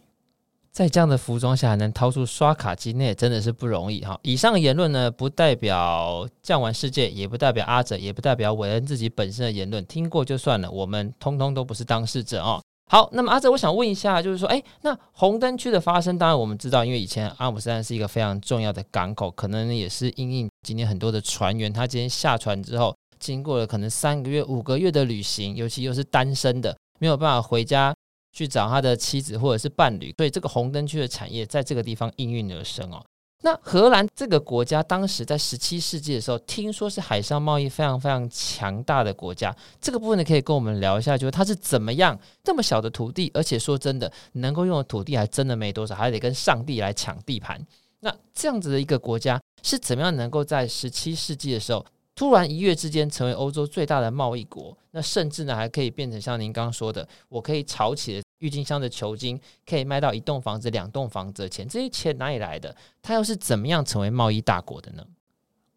[0.73, 4.19] 在这样的服装下还能掏出刷卡机，那也真的是不容易哈。
[4.23, 12.61] 以上言论呢，不代表降玩世界，也不代表阿哲，也不代表韦恩自己本身的言论，听过就算了，我们通通都不是当事者哦。
[12.91, 27.93] 好，那么阿哲，我想问一下，就是说，哎，那红灯区的发生，当然我们知道，因为以前阿姆斯丹是一个非常重要的港口，可能也是因应今天很多的船员，他今天下船之后，经过了可能三个月、五个月的旅行，尤其又是单身的，没有办法回家
[28.33, 33.05] 去找他的妻子或者是伴侣，所以这个红灯区的产业在这个地方应运而生哦。
[33.45, 39.53] 那荷兰这个国家当时在十七世纪的时候，听说是海上贸易非常非常强大的国家。
[39.81, 47.61] 这个部分呢，可以跟我们聊一下，就是它是怎么样这么小的土地，而且说真的，能够用的土地还真的没多少，还得跟上帝来抢地盘。
[48.05, 51.85] 那这样子的一个国家是怎么样能够在十七世纪的时候，
[52.15, 54.77] 突然一跃之间成为欧洲最大的贸易国？
[54.91, 58.23] 那甚至呢，还可以变成像您刚刚说的，我可以炒起。
[58.39, 62.75] 郁金香的球茎可以卖到一栋房子、两栋房子的钱，这些钱哪里来的？
[63.01, 65.07] 它又是怎么样成为贸易大国的呢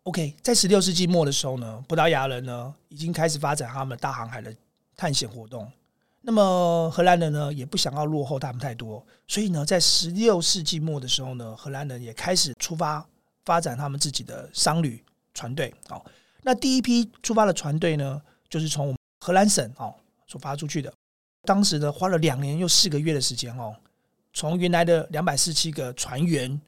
[0.01, 4.51] ？OK，在十六世纪末的时候呢，葡萄牙人呢已经开始发展他们大航海的
[4.95, 5.71] 探险活动。
[6.27, 13.05] 那么荷兰人呢也不想要落后他们太多，所以呢，在十六世纪末的时候呢，荷兰人也开始出发
[13.43, 15.03] 发展他们自己的商旅
[15.35, 15.71] 船队。
[15.89, 16.03] 哦，
[16.41, 19.93] 那第一批出发的船队呢，就是从我们荷兰省哦
[20.25, 20.91] 所发出去的。
[21.43, 23.75] 当时呢，花了两年又四个月的时间哦，
[24.33, 26.59] 从原来的两百四十七个船员，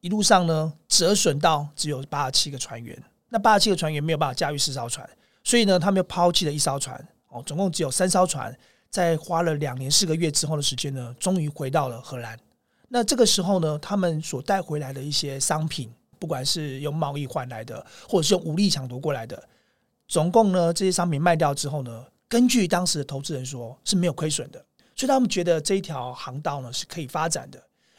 [0.00, 2.98] 一路上呢折损到只有八十七个船员。
[3.28, 5.06] 那八十七个船员没有办法驾驭四艘船，
[5.44, 8.58] 所以呢，他们又抛弃了一艘船哦，总共只有三艘船。
[8.90, 12.38] 在花了两年四个月之后的时间呢，终于回到了荷兰。
[12.88, 19.42] 那这个时候呢，他们所带回来的一些商品，不管是用贸易换来的，或者是用武力抢夺过来的，
[20.06, 22.04] 总共呢这些商品卖掉之后呢。
[22.30, 24.62] 根据当时的投资人说，是没有亏损的，
[24.94, 27.58] 所以他们觉得这一条航道呢是可以发展的。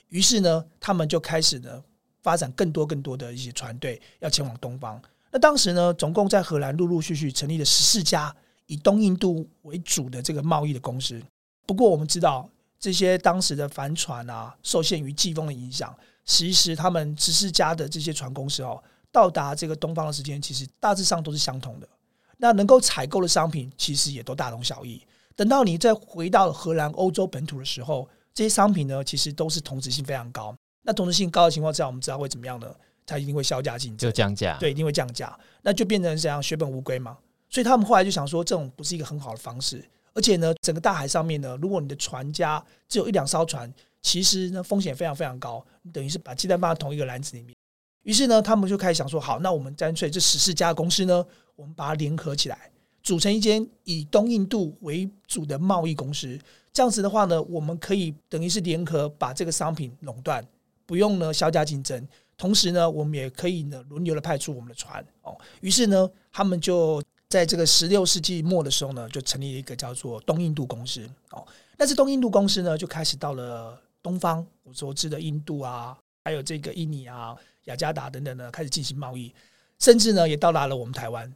[0.10, 1.84] 于是呢，他们就开始呢
[2.22, 5.02] 发展更多更多的一些船队要前往东方。
[5.32, 8.36] 那当时呢，总共在荷兰陆陆续续成立了十四家
[8.70, 11.20] 以东印度为主的这个贸易的公司。
[11.66, 12.48] 不过我们知道，
[12.80, 15.92] 这些当时的帆船啊，受限于季风的影响，
[16.24, 21.90] 其实他们十四家的这些船公司哦，到达这个东方的时间其实大致上都是相同的。
[22.38, 25.02] 那能够采购的商品其实也都大同小异。
[25.36, 30.56] 等到你再回到荷兰欧洲本土的时候，这些商品呢，其实都是同质性非常高。
[30.84, 32.72] 那同质性高的情况之下，我们知道会怎么样呢？
[33.06, 34.56] 它一定会削价竞争，就降价。
[34.60, 35.36] 对，一定会降价。
[35.64, 37.18] 那就变成这样血本无归嘛。
[37.50, 39.84] 所以他们后来就想说，这种不是一个很好的方式。
[40.14, 45.66] 而且呢，整个大海上面呢，如果你的船家只有一两艘船，其实呢风险非常非常高。
[45.92, 47.56] 等于是把鸡蛋放在同一个篮子里面。
[48.04, 51.26] 于是呢，他们就开始想说，好，那我们干脆这十四家公司呢。
[51.56, 52.72] 我们把它联合起来，
[53.04, 56.40] 组成一间以东印度为主的贸易公司。
[56.72, 60.42] 这样子的话呢，我们可以等于是联合把这个商品垄断，
[60.86, 62.08] 不用呢削价竞争。
[62.38, 65.38] 同时呢，我们也可以呢轮流的派出我们的船哦。
[65.60, 71.46] 于是呢，他们就在这个十六世纪末的时候呢，就成立了一个叫做东印度公司哦。
[71.78, 79.32] 那这东印度公司呢，就开始到了东方，我所知的印度啊、还有这个印尼啊、雅加达等等呢，开始进行贸易，
[79.78, 81.32] 甚至呢也到达了我们台湾。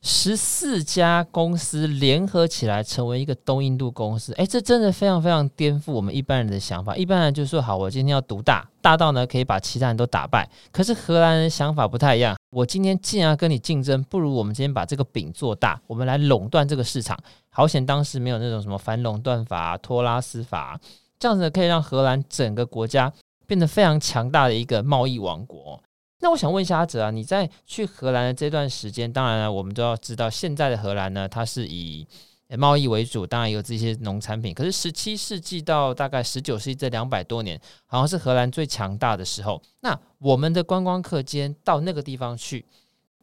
[0.00, 6.96] 十四家公司联合起来成为一个东印度公司，哎，这真的非常非常颠覆我们一般人的想法。
[6.96, 12.36] 一般人就说：“好，我今天要独大，大到呢可以把其他人都打败。”可是荷兰人想法不太一样。
[12.50, 17.18] 我今天既然要跟你竞争，不如我们今天把这个饼做大，我们来垄断这个市场。
[17.50, 20.78] 好险当时没有那种什么反垄断法、托拉斯法，
[21.18, 23.12] 这样子可以让荷兰整个国家
[23.48, 25.82] 变得非常强大的一个贸易王国。
[26.20, 32.06] 那我想问一下阿哲啊，你在去荷兰的这段时间，当然了，我们都要知道，现在的荷兰呢，它是以
[32.56, 34.52] 贸易为主，当然有这些农产品。
[34.52, 39.62] 可是十七世纪到大概十九世纪这两百多年，好像是荷兰最强大的时候。
[39.80, 42.64] 那我们的观光客间到那个地方去，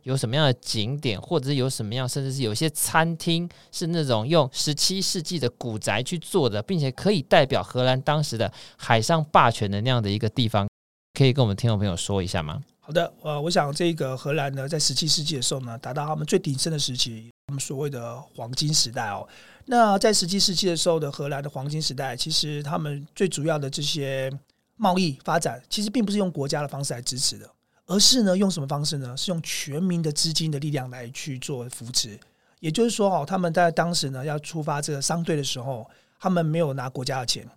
[0.04, 10.66] 有什么样的景点，或者是有什么样，甚至是有些餐厅是那种用十七世纪的古宅去做的，并且可以代表荷兰当时的海上霸权的那样的一个地方，
[11.14, 12.62] 可以跟我们听众朋友说一下吗？
[12.86, 19.28] 好的，呃，我想这个荷兰呢，在十七世纪的时候呢，达到他们最鼎盛的时期，他们所谓的黄金时代哦。
[19.66, 24.32] 那在十七世纪的时候的荷兰的黄金时代，其实他们最主要的这些
[24.76, 27.50] 贸易发展，其实并不是用国家的方式来支持的，
[27.88, 29.18] 而是呢，用什么方式呢？
[29.18, 32.20] 是用全民的资金的力量来去做扶持。
[32.60, 37.50] 也就是说，哦，他们在当时呢，要出发这个商队的时候，他们没有拿国家的钱，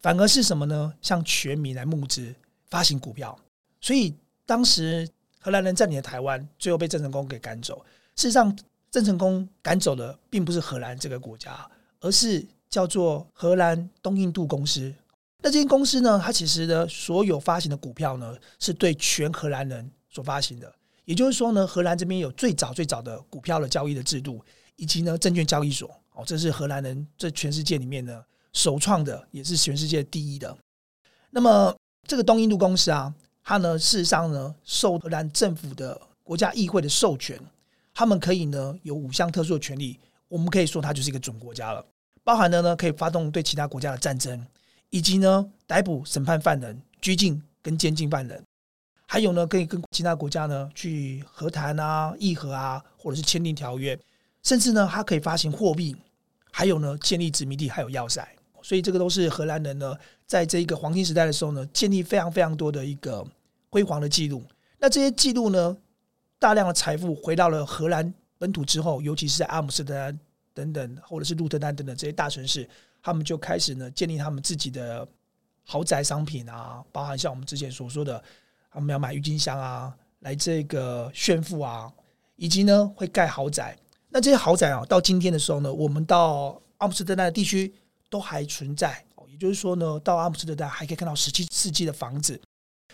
[0.00, 0.92] 反而是什么呢？
[1.00, 2.34] 向全民来募资，
[2.68, 3.38] 发行股票，
[3.80, 4.12] 所以。
[4.52, 5.08] 当时
[5.40, 7.82] 荷兰人占领了台湾，最后被郑成功给赶走。
[8.16, 8.54] 事实上，
[8.90, 11.66] 郑成功赶走的并不是荷兰这个国家，
[12.00, 14.92] 而是叫做荷兰东印度公司。
[15.38, 20.70] 那这间公司呢，它其实呢，所有发行的股票呢，是对全荷兰人所发行的。
[21.06, 24.44] 也就是说呢，荷兰这边有最早最早的股票的交易的制度，
[24.76, 25.90] 以及呢，证券交易所。
[26.12, 30.54] 哦，这是荷兰人在全世界里面呢首创的，也是全世界第一的。
[31.30, 31.74] 那么，
[32.06, 33.14] 这个东印度公司啊。
[33.44, 37.38] 它呢，事实上呢，受荷兰政府的国家议会的授权，
[37.92, 39.98] 他们可以呢有五项特殊的权利。
[40.28, 41.84] 我们可以说，它就是一个准国家了，
[42.24, 44.46] 包含了呢可以发动对其他国家的战争，
[44.90, 48.42] 以及呢逮捕、审判犯人、拘禁跟监禁犯人，
[49.06, 53.98] 还有呢可以跟其他国家呢去和谈啊、议和啊，或者是签订条约，
[54.42, 55.94] 甚至呢它可以发行货币，
[56.50, 58.26] 还有呢建立殖民地，还有要塞。
[58.62, 59.94] 所以这个都是荷兰人呢，
[60.32, 63.22] 在这个黄金时代的时候呢，建立非常非常多的一个
[63.68, 64.42] 辉煌的记录。
[64.78, 65.76] 那这些记录呢，
[66.38, 70.18] 大量的财富回到了荷兰本土之后，尤其是在阿姆斯特丹
[70.54, 72.66] 等等，或者是鹿特丹等等这些大城市，
[73.02, 75.06] 他们就开始呢建立他们自己的
[75.64, 78.24] 豪宅商品啊，包含像我们之前所说的，
[78.70, 81.92] 他们要买郁金香啊，来这个炫富啊，
[82.36, 83.76] 以及呢会盖豪宅。
[84.08, 87.74] 那这些豪宅啊，到今天的时候呢，我们到阿姆斯特丹的地区。
[88.12, 89.02] 都还存在，
[89.42, 92.40] 就是说呢，到阿姆斯特丹还可以看到十七世纪的房子，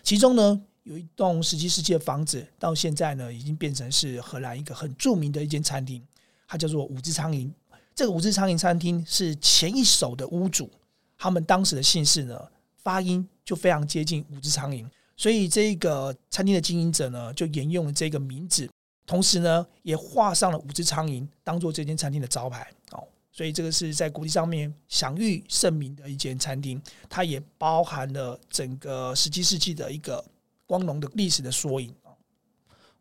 [0.02, 6.02] 其中呢有一栋十七世纪的房子，到现在呢已经变成是荷兰一个很著名的一间餐厅，
[6.46, 7.50] 它叫做五只苍蝇。
[7.94, 10.70] 这个五只苍蝇餐厅是前一手的屋主，
[11.18, 12.40] 他们当时的姓氏呢
[12.78, 14.86] 发音就非常接近五只苍蝇，
[15.18, 18.66] 所以这个餐厅的经营者呢就沿用了这个名字，
[19.04, 22.66] 同时呢也画上了五只苍蝇当做这间餐厅的招牌。
[23.38, 30.24] 所以这个是在国际上面享誉盛名的一间餐厅，它也包含了整个十七世纪的一个
[30.66, 31.94] 光荣的历史的缩影。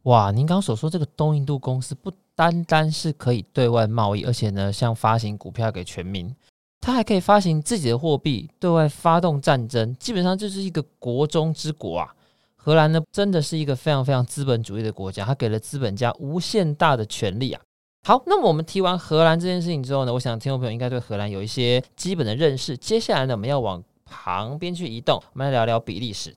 [0.04, 6.32] 哇，您刚刚所说这个东印度公司不单单是可以对外贸易，而且呢，像发行股票给全民，
[6.80, 12.14] 它还可以发行自己的货币，对外发动战争，基本上就是一个国中之国啊。
[12.56, 17.62] 荷兰呢，真的是一个非常非常资本主义的国家，它给了资本家无限大的权力啊。
[18.04, 22.78] 好，那么我们提完荷兰这件事情之后呢，我想听众朋友应该对荷兰有一些基本的认识。
[22.78, 26.34] 接下来呢，我们要往旁边去移动，我们来聊聊比利时。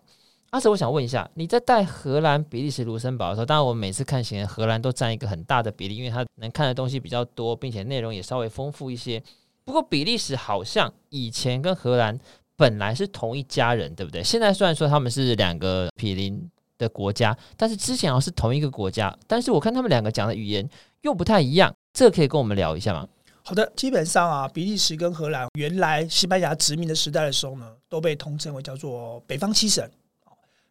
[0.50, 9.22] 阿哲，我想问一下，你在带荷兰、比利时、卢森堡的时候，当然我们每次看起来荷兰都占一个很大的比例，因为它能看的东西比较多，并且内容也稍微丰富一些。
[9.64, 12.18] 不过比利时好像以前跟荷兰
[12.56, 14.24] 本来是同一家人，对不对？
[14.24, 19.16] 现在虽然说他们是两个毗邻的国家，但是之前好像是同一个国家。
[19.28, 20.68] 但是我看他们两个讲的语言。
[21.02, 23.08] 又不太一样，这可以跟我们聊一下吗？
[23.42, 29.82] 好的，基本上啊，比利时跟荷兰原来西班牙殖民的时代的时候呢，都被统称为叫做北方七省，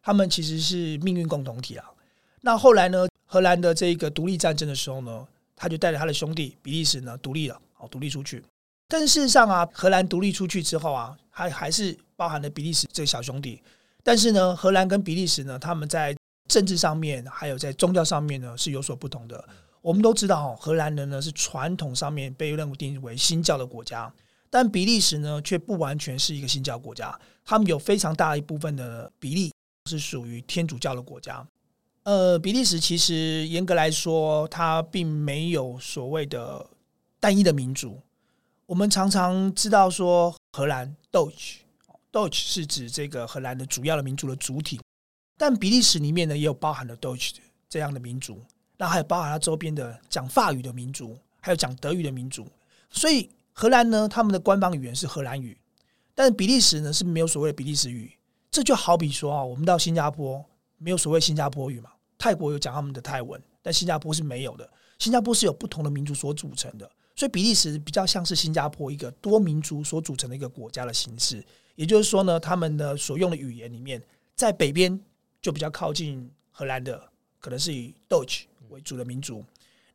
[0.00, 1.84] 他们其实是命运共同体啊。
[2.42, 8.40] 那后来呢，荷兰的这个独立战争的时候呢，他就带着他的兄弟比利时呢独立了，哦，独立出去。
[8.86, 13.60] 但事实上啊，荷兰独立出去之后啊，还还是包含了比利时这个小兄弟。
[14.02, 16.16] 但是呢，荷兰跟比利时呢，他们在
[16.48, 19.42] 政治上面还有在宗教上面呢是有所不同的。
[19.82, 24.12] 我们都知道，荷兰人呢是传统上面被认定为新教的国家，
[24.50, 27.18] 但比利时呢却不完全是一个新教国家。
[27.44, 29.52] 他们有非常大一部分的比例
[29.88, 31.46] 是属于天主教的国家。
[32.02, 36.66] 呃，比利时其实严格来说，它并没有所谓的
[37.18, 38.00] 单一的民族。
[38.66, 40.94] 我们常常知道说荷兰
[42.12, 44.80] Dutch 是指这个荷兰的主要的民族的主体，
[45.36, 47.34] 但比利时里面呢也有包含了 Dutch
[47.68, 48.42] 这样的民族，
[48.76, 52.46] 那还有包含它周边的讲法语的民族，还有讲德语的民族。
[52.90, 55.56] 所以荷兰呢，他们的官方语言是荷兰语，
[56.14, 58.10] 但是比利时呢是没有所谓的比利时语。
[58.50, 60.44] 这就好比说啊，我们到新加坡
[60.78, 61.90] 没有所谓新加坡语嘛。
[62.18, 64.68] 泰国有讲他们的泰文，但新加坡是没有的。
[64.98, 71.42] 新加坡是有不同的民族所组成的，所以比利时比较像是新加坡一个多民族所组成的一个国家的形式。
[71.80, 74.02] 也就是说呢，他们的所用的语言里面，
[74.36, 75.00] 在北边
[75.40, 77.02] 就比较靠近荷兰的，
[77.38, 79.42] 可能是以 Dutch 为主的民族；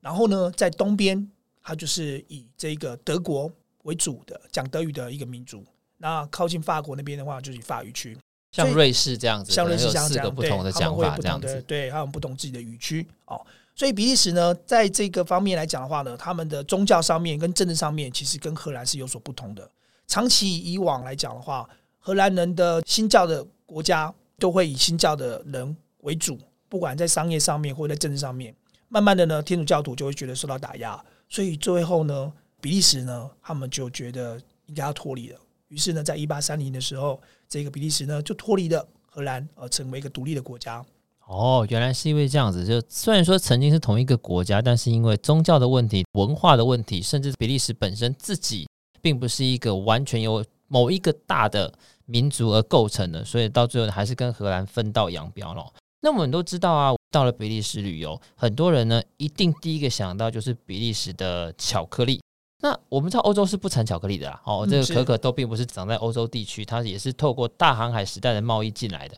[0.01, 1.29] 然后呢，在东边，
[1.61, 3.51] 它就是以这个德国
[3.83, 5.63] 为主的讲德语的一个民族。
[5.97, 8.17] 那靠近法国那边的话，就是以法语区。
[8.51, 13.39] 像瑞士这样子，像瑞士这样四个不同的讲法，这样子，对，还有不同自己的语区哦。
[13.75, 19.69] 所以比利时呢，在这个方面来讲的话呢，他们的宗教上面跟政治上面，其实跟荷兰是有所不同的。
[20.07, 21.67] 长期以往来讲的话，
[21.99, 26.37] 荷兰人的新教的国家都会以新教的人为主，
[26.69, 28.55] 不管在商业上面或者在政治上面。
[28.87, 32.31] 慢慢的呢，天主教徒就会觉得受到打压，所以最后呢，
[32.61, 35.39] 比利时呢，他们就觉得应该要脱离了。
[35.69, 40.85] 于是呢，在一八三零的时候，这个比利时呢就脱离了荷兰，而成为一个独立的国家。
[41.27, 42.63] 哦，原来是因为这样子。
[42.63, 48.67] 就虽然说曾经是同一个国家，但是因为宗教的问题、文化的问题，甚至比利时本身自己
[49.05, 51.71] 并不是一个完全由某一个大的
[52.07, 55.71] 民族而构成的，所以到最后还是跟荷兰分道扬镳了。
[56.01, 62.19] 那我们都知道啊，到了比利时旅游，很多人呢一定第一个想到就是比利时的巧克力。
[62.61, 69.15] 那我们知道欧洲是不产巧克力的啦，哦，这个可可豆并不是长在欧洲地区，它也是透过大航海时代的贸易进来的。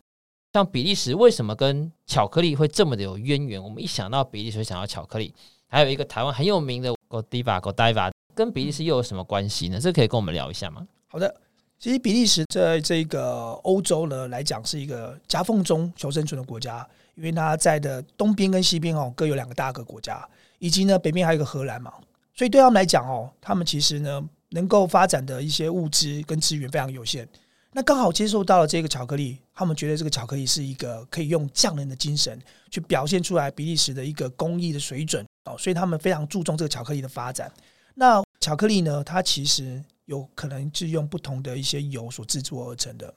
[0.51, 3.63] 像比利时为什么跟巧克力会这么的有渊源？
[3.63, 5.33] 我们一想到比利时，想到巧克力，
[5.69, 9.79] 还有一个台湾很有名的 Godiva、Godiva，跟比利时又有什么关系呢？
[9.79, 10.87] 这可以跟我们聊一下吗？
[11.07, 11.35] 好的，
[11.79, 20.23] 其实比利时在这个欧洲呢来讲是一个夹缝中求生存的国家，因为它在的东边跟西边哦各有两个大个国家，
[20.59, 21.91] 以及呢北边还有一个荷兰嘛。
[22.35, 27.27] 所以对他们来讲哦，他们其实呢能够发展的一些物资跟资源非常有限。
[27.73, 37.51] 那刚好接受到了这个巧克力，他们觉得这个巧克力是一个可以用匠人的精神去表现出来比利时的一个工艺的水准哦，所以他们非常注重这个巧克力的发展。
[37.93, 43.13] 那巧克力呢，它其实有可能是用不同的一些油所制作而成的，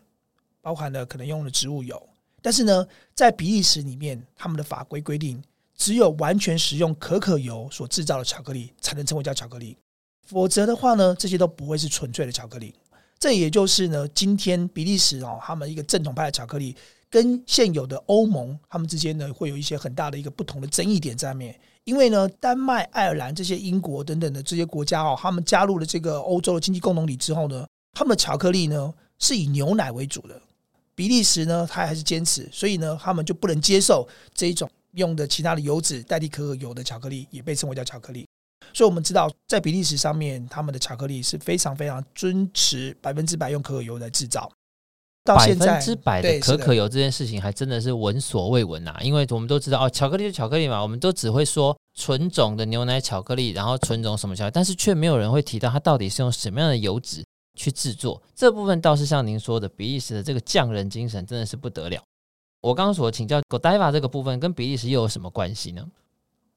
[0.61, 2.09] 包含了可能用的植物油。
[2.43, 5.41] 但是呢，在比利时里面，他们的法规规定。
[5.77, 9.79] 只有完全使用可可油所制造的巧克力才能称为叫巧克力，
[10.27, 12.75] 否则的话呢，这些都不会是纯粹的巧克力。
[13.19, 16.77] 这也就是呢，今天比利时哦，他们一个正统派的巧克力，
[17.09, 21.59] 跟现有的欧盟他们之间呢，会有一些很大的一个不同的争议点在面。
[21.85, 30.41] 因为呢，丹麦、爱尔兰这些英国等等的这些国家哦，他们加入了这个欧洲的经济共同体之后呢，他们的巧克力呢是以牛奶为主的。
[30.95, 34.71] 比利时呢，他还是坚持，所以呢，他们就不能接受这一种。
[34.95, 38.27] 用的其他的油脂代替可可油的巧克力也被称为叫巧克力，
[38.75, 44.51] 所以我们知道在比利时上面，他们的巧克力是非常非常遵持百分之百用可可油来制造。
[45.35, 57.25] 到现在，百分之百的可可油这件事情还真的是闻所未闻呐，因为我们都知道哦，巧克力是巧克力嘛，我们都只会说纯种的牛奶巧克力，然后纯种什么巧克力，但是却没有人会提到它到底是用什么样的油脂
[57.55, 58.21] 去制作。
[58.35, 62.03] 这部分倒是像您说的，比利时的这个匠人精神真的是不得了。
[62.63, 65.83] 我刚刚所请教 Godiva 这个部分跟比利时又有什么关系呢？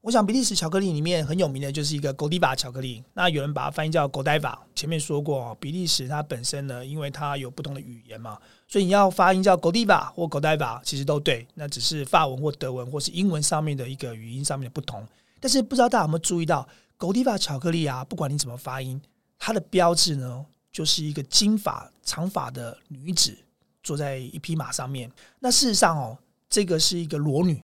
[0.03, 4.53] 我想比利时巧克力里面很有名的就是一个 Godiva 巧克力，那有人把它翻译叫 Godiva。
[4.75, 8.37] 前面说过，比利时它本身呢，因为它有不同的语言嘛，
[8.67, 15.07] 所以你要发音叫 Godiva 或 Godiva 其实都对，那只是法文或德文或是英文上面的一个语音上面的不同。
[15.39, 16.67] 但是不知道大家有没有注意到
[16.99, 19.01] Godiva 巧克力啊，不管你怎么发音，
[19.39, 23.33] 它的标志呢就是一个金发长发的女子。
[23.81, 25.09] 坐在一匹马上面。
[25.39, 26.17] 那事实上哦，
[26.49, 27.61] 这个是一个裸女。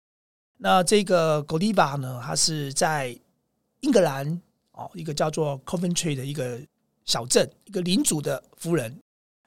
[0.64, 3.14] 那这个 Godiva 呢，它是在
[3.82, 4.42] 英格兰
[4.72, 6.58] 哦，一个叫做 Coventry 的一个
[7.04, 8.98] 小镇，一个领主的夫人。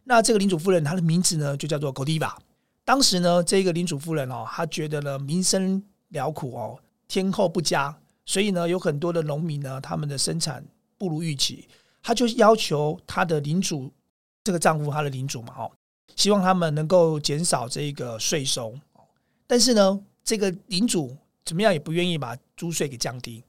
[0.05, 2.35] 那这个领主夫人，她的名字呢就叫做 Godiva。
[2.85, 7.97] 当时呢，这个领主夫人哦，她觉得呢民生辽苦哦，天候不佳，
[8.27, 10.63] 所以呢有很多的农民呢，他们的生产
[10.99, 11.67] 不如预期，
[12.03, 13.91] 她就要求她的领主
[14.45, 15.73] 这个丈夫，她的领主嘛哦。
[16.15, 18.75] 希望他们能够减少这个税收，
[19.47, 23.45] 但是呢，这个领主怎么样也不愿意把租税给降低。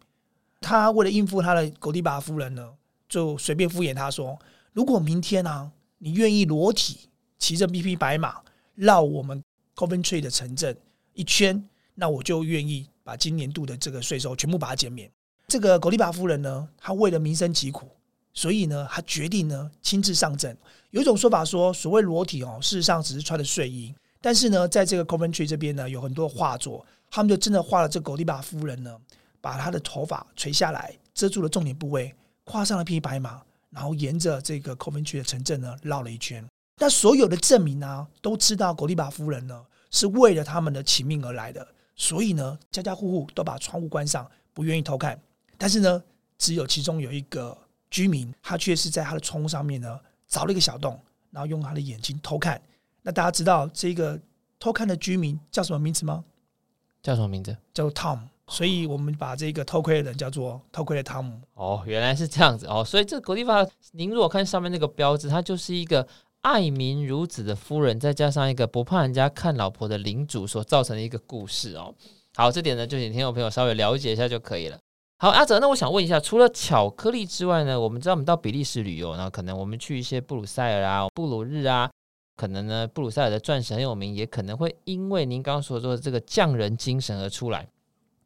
[0.61, 2.71] 他为了应付他的狗迪巴夫人呢，
[3.09, 4.37] 就随便敷衍他说
[4.73, 7.09] ：“如果明天呢、啊，你愿意裸体
[7.39, 8.41] 骑着一匹白马
[8.75, 9.43] 绕我们
[9.75, 10.77] Coventry 的城镇
[11.13, 15.11] 一圈，那我就愿意把今年度的这个税收全部把它减免。
[15.47, 17.89] 这个狗利巴夫人呢，她为了民生疾苦，
[18.35, 20.55] 所以呢，她决定呢亲自上阵。
[20.91, 23.95] 有一种说法说，所谓裸体哦，事实上只是穿的睡衣。
[24.21, 28.97] 但是呢，在这个 Coventry 这边呢，有很多画作，他们就真的画了这狗利巴夫人呢，
[29.39, 32.13] 把她的头发垂下来，遮住了重点部位，
[32.43, 36.45] 跨上了匹白马，然后沿着这个 Coventry 的城镇呢绕了一圈。
[36.79, 45.19] 那所有的镇民呢，都知道狗利巴夫人呢是为了他们的起命而来的，所以呢，家家户户都把窗户关上，不愿意偷看。
[45.57, 46.03] 但是呢，
[46.37, 47.57] 只有其中有一个
[47.89, 49.99] 居民，他却是在他的窗户上面呢
[50.29, 50.99] 凿了一个小洞，
[51.31, 52.61] 然后用他的眼睛偷看。
[53.07, 54.19] 那大家知道这个
[54.59, 56.25] 偷看的居民叫什么名字吗？
[57.01, 57.55] 叫什么名字？
[57.73, 58.19] 叫做 Tom。
[58.49, 61.39] 所以我们把这个偷窥的人叫做偷窥的汤姆。
[61.53, 62.83] 哦，原来是这样子哦。
[62.83, 66.05] 所以这狗利巴，您如果看上面那个标志，它就是一个。
[66.41, 71.93] 爱民如子的夫人，再加上一个不怕人家看老婆的领主所造成的一个故事哦。
[72.35, 74.77] 好，这点呢，就请听众朋友稍微了解一下就可以了。
[75.17, 81.89] 好，阿泽，那我想问一下，除了巧克力之外呢，我们知道我们到比利时旅游，那可能我们去一些布鲁塞尔啊、布鲁日啊，
[82.37, 87.67] 可能呢布鲁塞尔的钻石很有名，也可能会因为您刚刚所说的这个匠人精神而出来。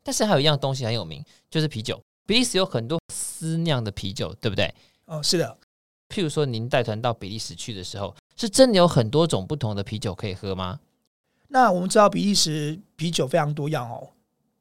[0.03, 1.99] 但是还有一样东西很有名，就是啤酒。
[2.27, 4.71] 比利时有很多私酿的啤酒，对不对？
[5.05, 5.57] 哦，是的。
[6.09, 10.79] 譬如说，您带团到比利时去的时候，是真的有很多种不同的啤酒可以喝吗？
[11.47, 14.09] 那我们知道比利时啤酒非常多样哦。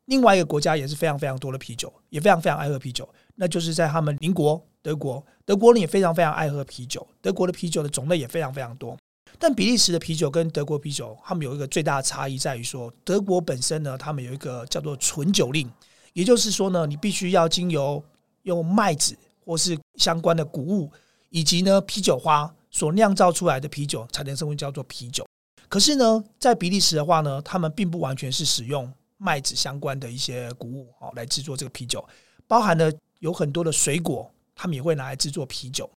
[0.06, 5.24] 另外一个国家也是非常非常多的啤酒，也非常非常爱喝啤酒，那就是在他们邻国德国。
[5.44, 8.96] 德国人也非常非常爱喝啤酒，德国的啤酒的种类也非常非常多。
[9.40, 15.68] 但比利时的啤酒跟德国啤酒，他们有一个最大的差异在于说，德国本身呢，他们有一个叫做纯酒令，
[16.12, 18.04] 也就是说呢，你必须要经由
[18.42, 20.92] 用麦子或是相关的谷物。
[21.32, 25.24] 以及呢，啤酒花所酿造出来的啤酒才能称为叫做啤酒。
[25.68, 32.04] 可是呢，在比利时的话呢，他们并不完全是使用麦子相关的一些谷物哦来制作这个啤酒，
[32.48, 35.88] 包含了有很多的水果，他们也会拿来制作啤酒。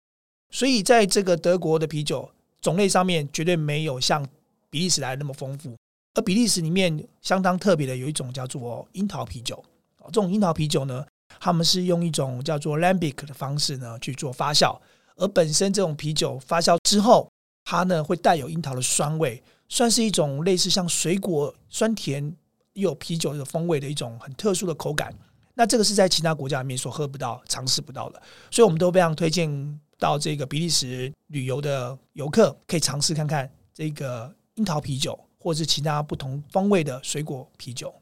[0.51, 2.29] 所以在这个德国的啤酒
[2.63, 4.27] 种类上面，绝对没有像
[4.71, 5.75] 比利时来的那么丰富。
[6.15, 9.63] 而比利时里面相当特别的有一种叫做樱桃啤酒，
[10.05, 11.05] 这种樱桃啤酒呢，
[11.39, 14.79] 他们是用一种叫做 lambic 的方式呢去做发酵。
[15.15, 17.29] 而本身这种啤酒发酵之后，
[17.65, 22.35] 它呢会带有樱桃的酸味，算是一种类似像水果酸甜
[22.73, 25.13] 又有啤酒的风味的一种很特殊的口感。
[25.55, 37.93] 那这个是在其他国家里面所喝不到、尝试不到的，所以我们都非常推荐到这个比利时旅游的游客可以尝试看看这个樱桃啤酒，或者是其他不同风味的水果啤酒。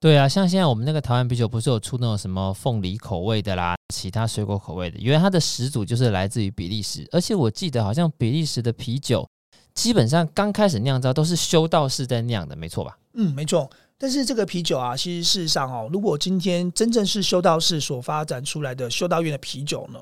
[0.00, 9.28] 对啊，像现在我们那个台湾啤酒不是有出那种什么凤梨口味的啦，其他水果口味的，因为它的始祖就是来自于比利时，而且我记得好像比利时的啤酒
[9.74, 12.96] 基本上刚开始酿造都是修道士在酿的，没错吧？
[13.14, 13.68] 嗯，没错。
[14.00, 19.98] 但是这个啤酒啊，其实事实上哦，如果今天真正是修道士所发展出来的修道院的啤酒呢，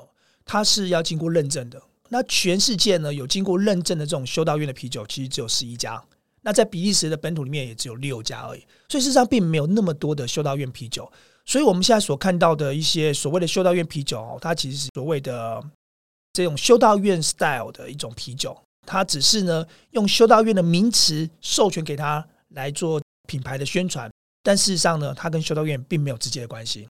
[0.47, 1.79] 它是要经过认证的。
[2.09, 6.01] 那全世界呢，有经过认证的这种修道院的啤酒，其实只有十一家。
[6.41, 11.11] 那在比利时的本土里面也只有六家而已，所以事实上并没有那么多的修道院啤酒。
[11.45, 15.61] 所以我们现在所看到的一些所谓的修道院啤酒，它其实是所谓的
[16.31, 24.09] 这种修道院 style 的一种啤酒，它只是呢用修道院的名词授权给它来做品牌的宣传，
[24.43, 26.87] 但事实上呢，它跟修道院并没有直接的关系。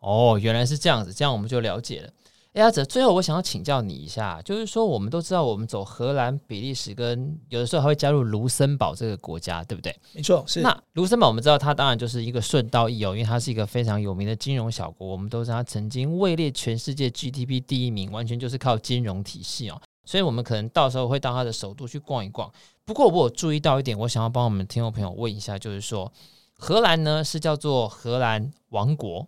[0.00, 2.12] 哦，原来是这样子，这样我们就了解了。
[2.52, 9.96] 哎，阿泽，最后我想要请教你一下，就是说，我们都知道，我们走荷兰、比利时，跟有的时候还会加入卢森堡这个国家，对不对？
[10.12, 10.60] 没错，是。
[10.60, 15.08] 那卢森堡，我们知道它当然就是一个顺道一游，因为它是一个非常有名的金融小国。
[15.08, 19.80] 我们都知道它曾经位列全世界 GDP 第一名，完全就是靠金融体系哦。
[20.04, 22.52] 所以，我们可能到时候会到它的首都去逛一逛。
[22.84, 26.12] 不过，我有注意到一点，我想要帮我们听众朋友问一下，就是说，
[26.58, 29.26] 荷兰呢是叫做荷兰王国。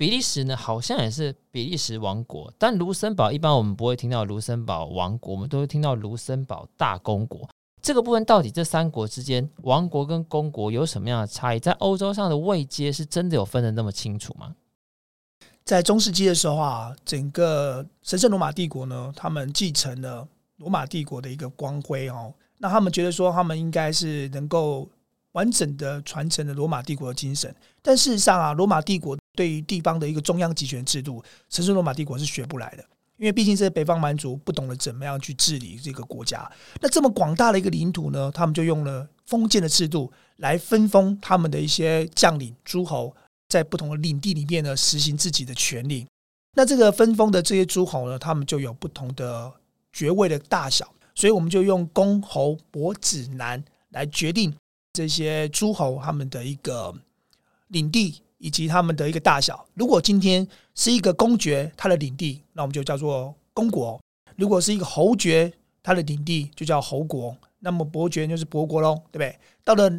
[0.00, 7.46] 比利时呢，好像也是比利时王国，但卢森堡一般我们不会听到卢森堡王国，我们都会听到卢森堡大公国。
[7.82, 11.60] 这个部分到底这三国之间，王国跟公国有什么样的差异？
[11.60, 14.56] 在欧洲上的位阶是真的有分得那么清楚吗？
[15.66, 20.26] 在中世纪的时候啊，整个神圣罗马帝国呢，他们继承了
[20.56, 24.88] 罗马帝国的一个光辉哦，那他们觉得说他们应该是能够
[25.32, 29.16] 完整的传承了罗马帝国的精神，但事实上啊，罗马帝国。
[29.36, 32.84] 对于地方的一个中央集权制度，神圣罗马帝国是学不来的，
[33.16, 36.50] 因为毕竟这些北方蛮族不懂得怎么样去治理这个国家。
[36.82, 43.14] 那这么广大的一个领土呢，他们就用了封建的制度来分封他们的一些将领诸侯，
[43.48, 46.06] 在不同的领地里面呢实行自己的权利。
[46.54, 49.50] 那这个分封的这些诸侯呢，他们就有不同的
[49.92, 54.54] 爵位的大小，所以我们就用公侯伯子男来决定
[55.00, 56.94] 这些诸侯他们的一个
[57.68, 59.66] 领地以及他们的一个大小。
[59.72, 63.98] 如果今天是一个公爵，他的领地，那我们就叫做公国；
[64.36, 65.50] 如果是一个侯爵，
[65.82, 67.34] 他的领地就叫侯国。
[67.60, 69.38] 那么伯爵就是伯国喽，对不对？
[69.64, 69.90] 到了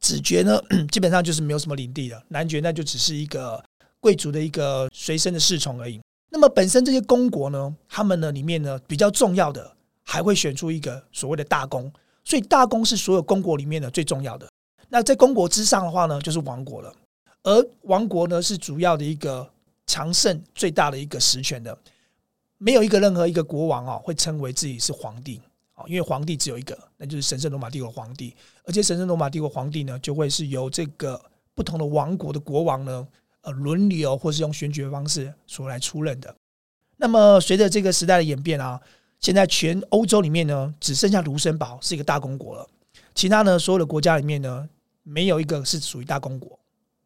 [0.00, 0.58] 子爵呢，
[0.90, 2.24] 基本上就是没有什么领地了。
[2.28, 3.62] 男爵那就只是一个
[4.00, 6.00] 贵族的一个随身的侍从而已。
[6.30, 11.92] 那么本身这些公国呢，他们呢里面呢比较重要的，还会选出一个所谓的大公，
[12.28, 14.46] 所以大公是所有公国里面的最重要的。
[14.90, 16.94] 那在公国之上的话呢，就是王国了。
[17.42, 19.50] 而王国呢是主要的一个
[19.86, 21.74] 强盛最大的一个实权的，
[22.58, 25.40] 没有一个任何一个国王啊会称为自己是皇帝
[25.72, 28.36] 啊，因为皇帝只有一个，那就是神圣罗马帝国皇帝。
[28.64, 31.18] 而且神圣罗马帝国皇帝呢，就会是由这个
[31.54, 33.08] 不同的王国的国王呢。
[33.42, 36.34] 呃，轮流或是用选举的方式所来出任的。
[36.96, 38.80] 那么，随着这个时代的演变啊，
[39.20, 42.68] 现在全欧洲里面呢，只剩下卢森堡是一个大公国了。
[43.14, 44.68] 其他呢，所有的国家里面呢，
[45.02, 46.58] 没有一个是属于大公国，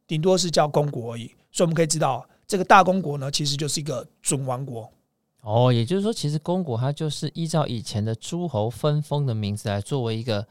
[0.07, 1.27] 顶多是叫公国而已。
[1.51, 4.91] 所以我们可以知道，这个大公国呢，其实就是一个准王国。
[5.41, 10.47] 哦，也就是说，其实公国它就是依照以前的诸侯分封的名字来作为一个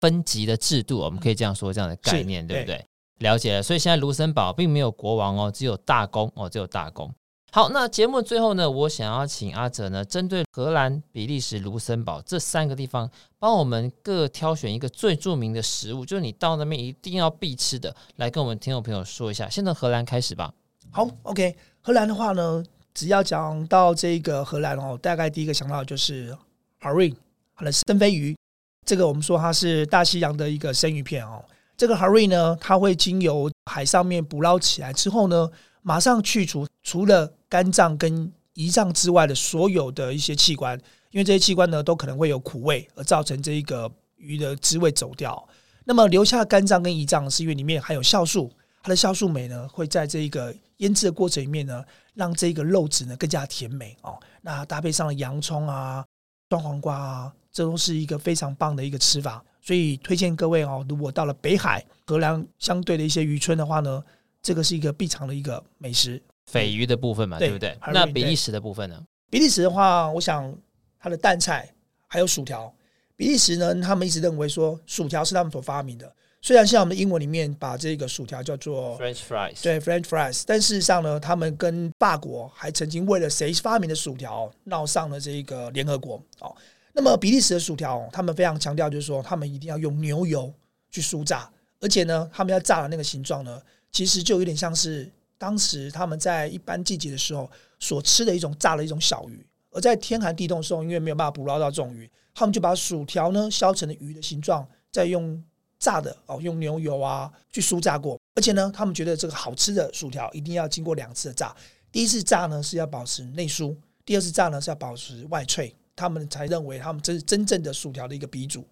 [0.00, 2.84] 分级的制度，我们可以这样说，这样的概念，对不对？
[3.18, 7.10] 了解了，所以现在卢森堡并没有国王哦，只有大公哦，只有大公。
[7.56, 19.48] 好，那节目最后呢，我想要请阿哲呢，针对荷兰、比利时、卢森堡这三个地方，帮我们各挑选一个最著名的食物，就是你到那边一定要必吃的，来跟我们听众朋友说一下。
[19.48, 20.52] 先从荷兰开始吧。
[20.90, 26.36] 好，OK，荷兰的话呢，只要讲到这个荷兰哦，大概第一个想到就是
[26.82, 27.14] Haring，
[27.56, 28.36] 它的生飞鱼，
[28.84, 31.42] 这个我们说它是大西洋的一个生鱼片哦。
[31.74, 35.50] 这个 h a r i n 呢，它会经由海上面捕捞起来之后呢，
[35.80, 40.78] 马上去除除了肝脏跟胰脏之外的所有的一些器官，
[41.10, 45.48] 因为这些器官呢都可能会有苦味，而造成这一个鱼的滋味走掉。
[45.84, 48.52] 那么留下肝脏跟胰脏，是因为里面含有酵素，
[48.84, 51.84] 它的酵素酶呢会在这一个腌制的过程里面呢，
[52.14, 54.16] 让这个肉质呢更加甜美哦。
[54.40, 56.04] 那搭配上了洋葱啊、
[56.48, 59.44] 酸黄瓜啊，这都是一个非常棒的一个吃法。
[59.60, 64.00] 所以推荐各位哦，如果到了北海、荷兰相对的一些渔村的话呢，
[64.40, 66.22] 这个是一个必尝的一个美食。
[66.50, 67.76] 鯡鱼的部分嘛，对，对不对？
[67.92, 69.02] 那比利时的部分呢？
[69.30, 70.54] 比利时的话，我想
[70.98, 71.68] 它的淡菜
[72.06, 72.72] 还有薯条。
[73.16, 76.12] 比利时呢，他们一直认为说薯条是他们所发明的。
[76.42, 86.54] 虽然像我们的英文里面把这个薯条叫做 French fries，对 French fries，但事实上呢，他们跟法国还曾经为了谁发明的薯条闹上了这个联合国哦。
[86.92, 90.52] 那么比利时的薯条，他们非常强调，就是说他们一定要用牛油
[90.90, 99.46] 去酥炸，而且呢，他们要炸的那个形状呢，其实就有点像是当时他们在一般季节的时候所吃的一种炸的一种小鱼。
[99.70, 105.42] 而在天寒地冻的时候，因为没有办法捕捞到这种鱼，他们就把薯条呢削成了鱼的形状，再用
[105.78, 108.18] 炸的哦，用牛油啊去酥炸过。
[108.34, 111.54] 而且呢，他们觉得这个好吃的薯条一定要经过两次的炸，
[111.92, 115.74] 第一次炸呢是要保持内酥，第二次炸呢是要保持外脆。
[115.94, 118.66] 他们才认为他们这是真正的薯条的一个鼻祖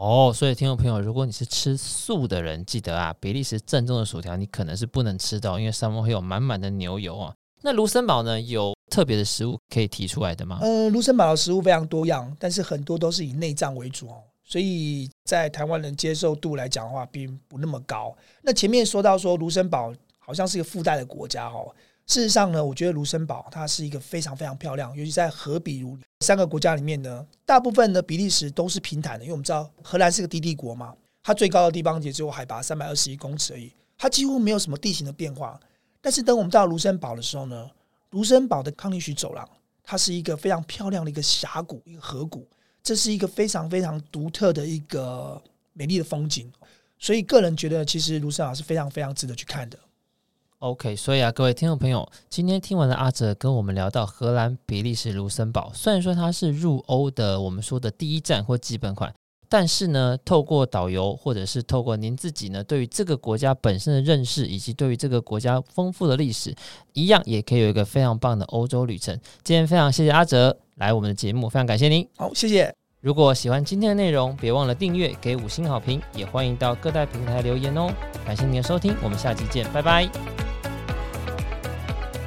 [0.00, 7.34] 哦，所以听众朋友，如果你是吃素的人，记得啊，比利时正宗的薯条你可能是不能吃到，因为上面会有满满的牛油啊。
[7.60, 10.58] 那卢森堡呢，有特别的食物可以提出来的吗？
[10.62, 18.16] 呃，卢森堡的食物非常多样，但是很多都是以内脏为主哦，所以在台湾人接受度来讲的话，并不那么高。
[18.40, 21.70] 那前面说到说卢森堡好像是一个附带的国家哦。
[22.10, 30.92] 事实上呢，我觉得卢森堡它是一个非常非常漂亮，尤其在荷比卢三个国家里面呢，大部分的比利时都是平坦的，因为我们知道荷兰是个低地国嘛，
[31.22, 35.60] 它最高的地方也只有海拔三百二十一公尺而已，它几乎没有什么地形的变化。
[36.00, 37.70] 但是等我们到卢森堡的时候呢，
[38.10, 39.48] 卢森堡的康尼许走廊，
[39.84, 42.44] 它是一个非常漂亮的一个峡谷，一个河谷，
[42.82, 45.40] 这是一个非常非常独特的一个
[45.74, 46.52] 美丽的风景，
[46.98, 49.78] 所以个人觉得其实卢森堡是非常非常值得去看的。
[50.60, 59.10] OK，所以啊，各位听众朋友，今天听完了阿哲跟我们聊到荷兰、比利时、卢森堡，虽然说它是入欧的我们说的第一站或基本款，
[59.48, 66.54] 但是呢，透过导游或者是透过您自己呢，对于这个国家本身的认识，以及对于这个国家丰富的历史，
[66.92, 69.18] 一样也可以有一个非常棒的欧洲旅程。
[69.42, 72.06] 今天非常谢谢阿哲来我们的节目，非常感谢您。
[72.18, 72.79] 好，谢谢。
[73.02, 77.90] 如果喜欢今天的内容，别忘了订阅、给五星好评，也欢迎到各大平台留言哦。
[78.26, 80.06] 感谢您的收听，我们下期见，拜拜。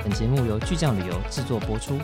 [0.03, 1.99] 本节目由巨匠旅游制作播出。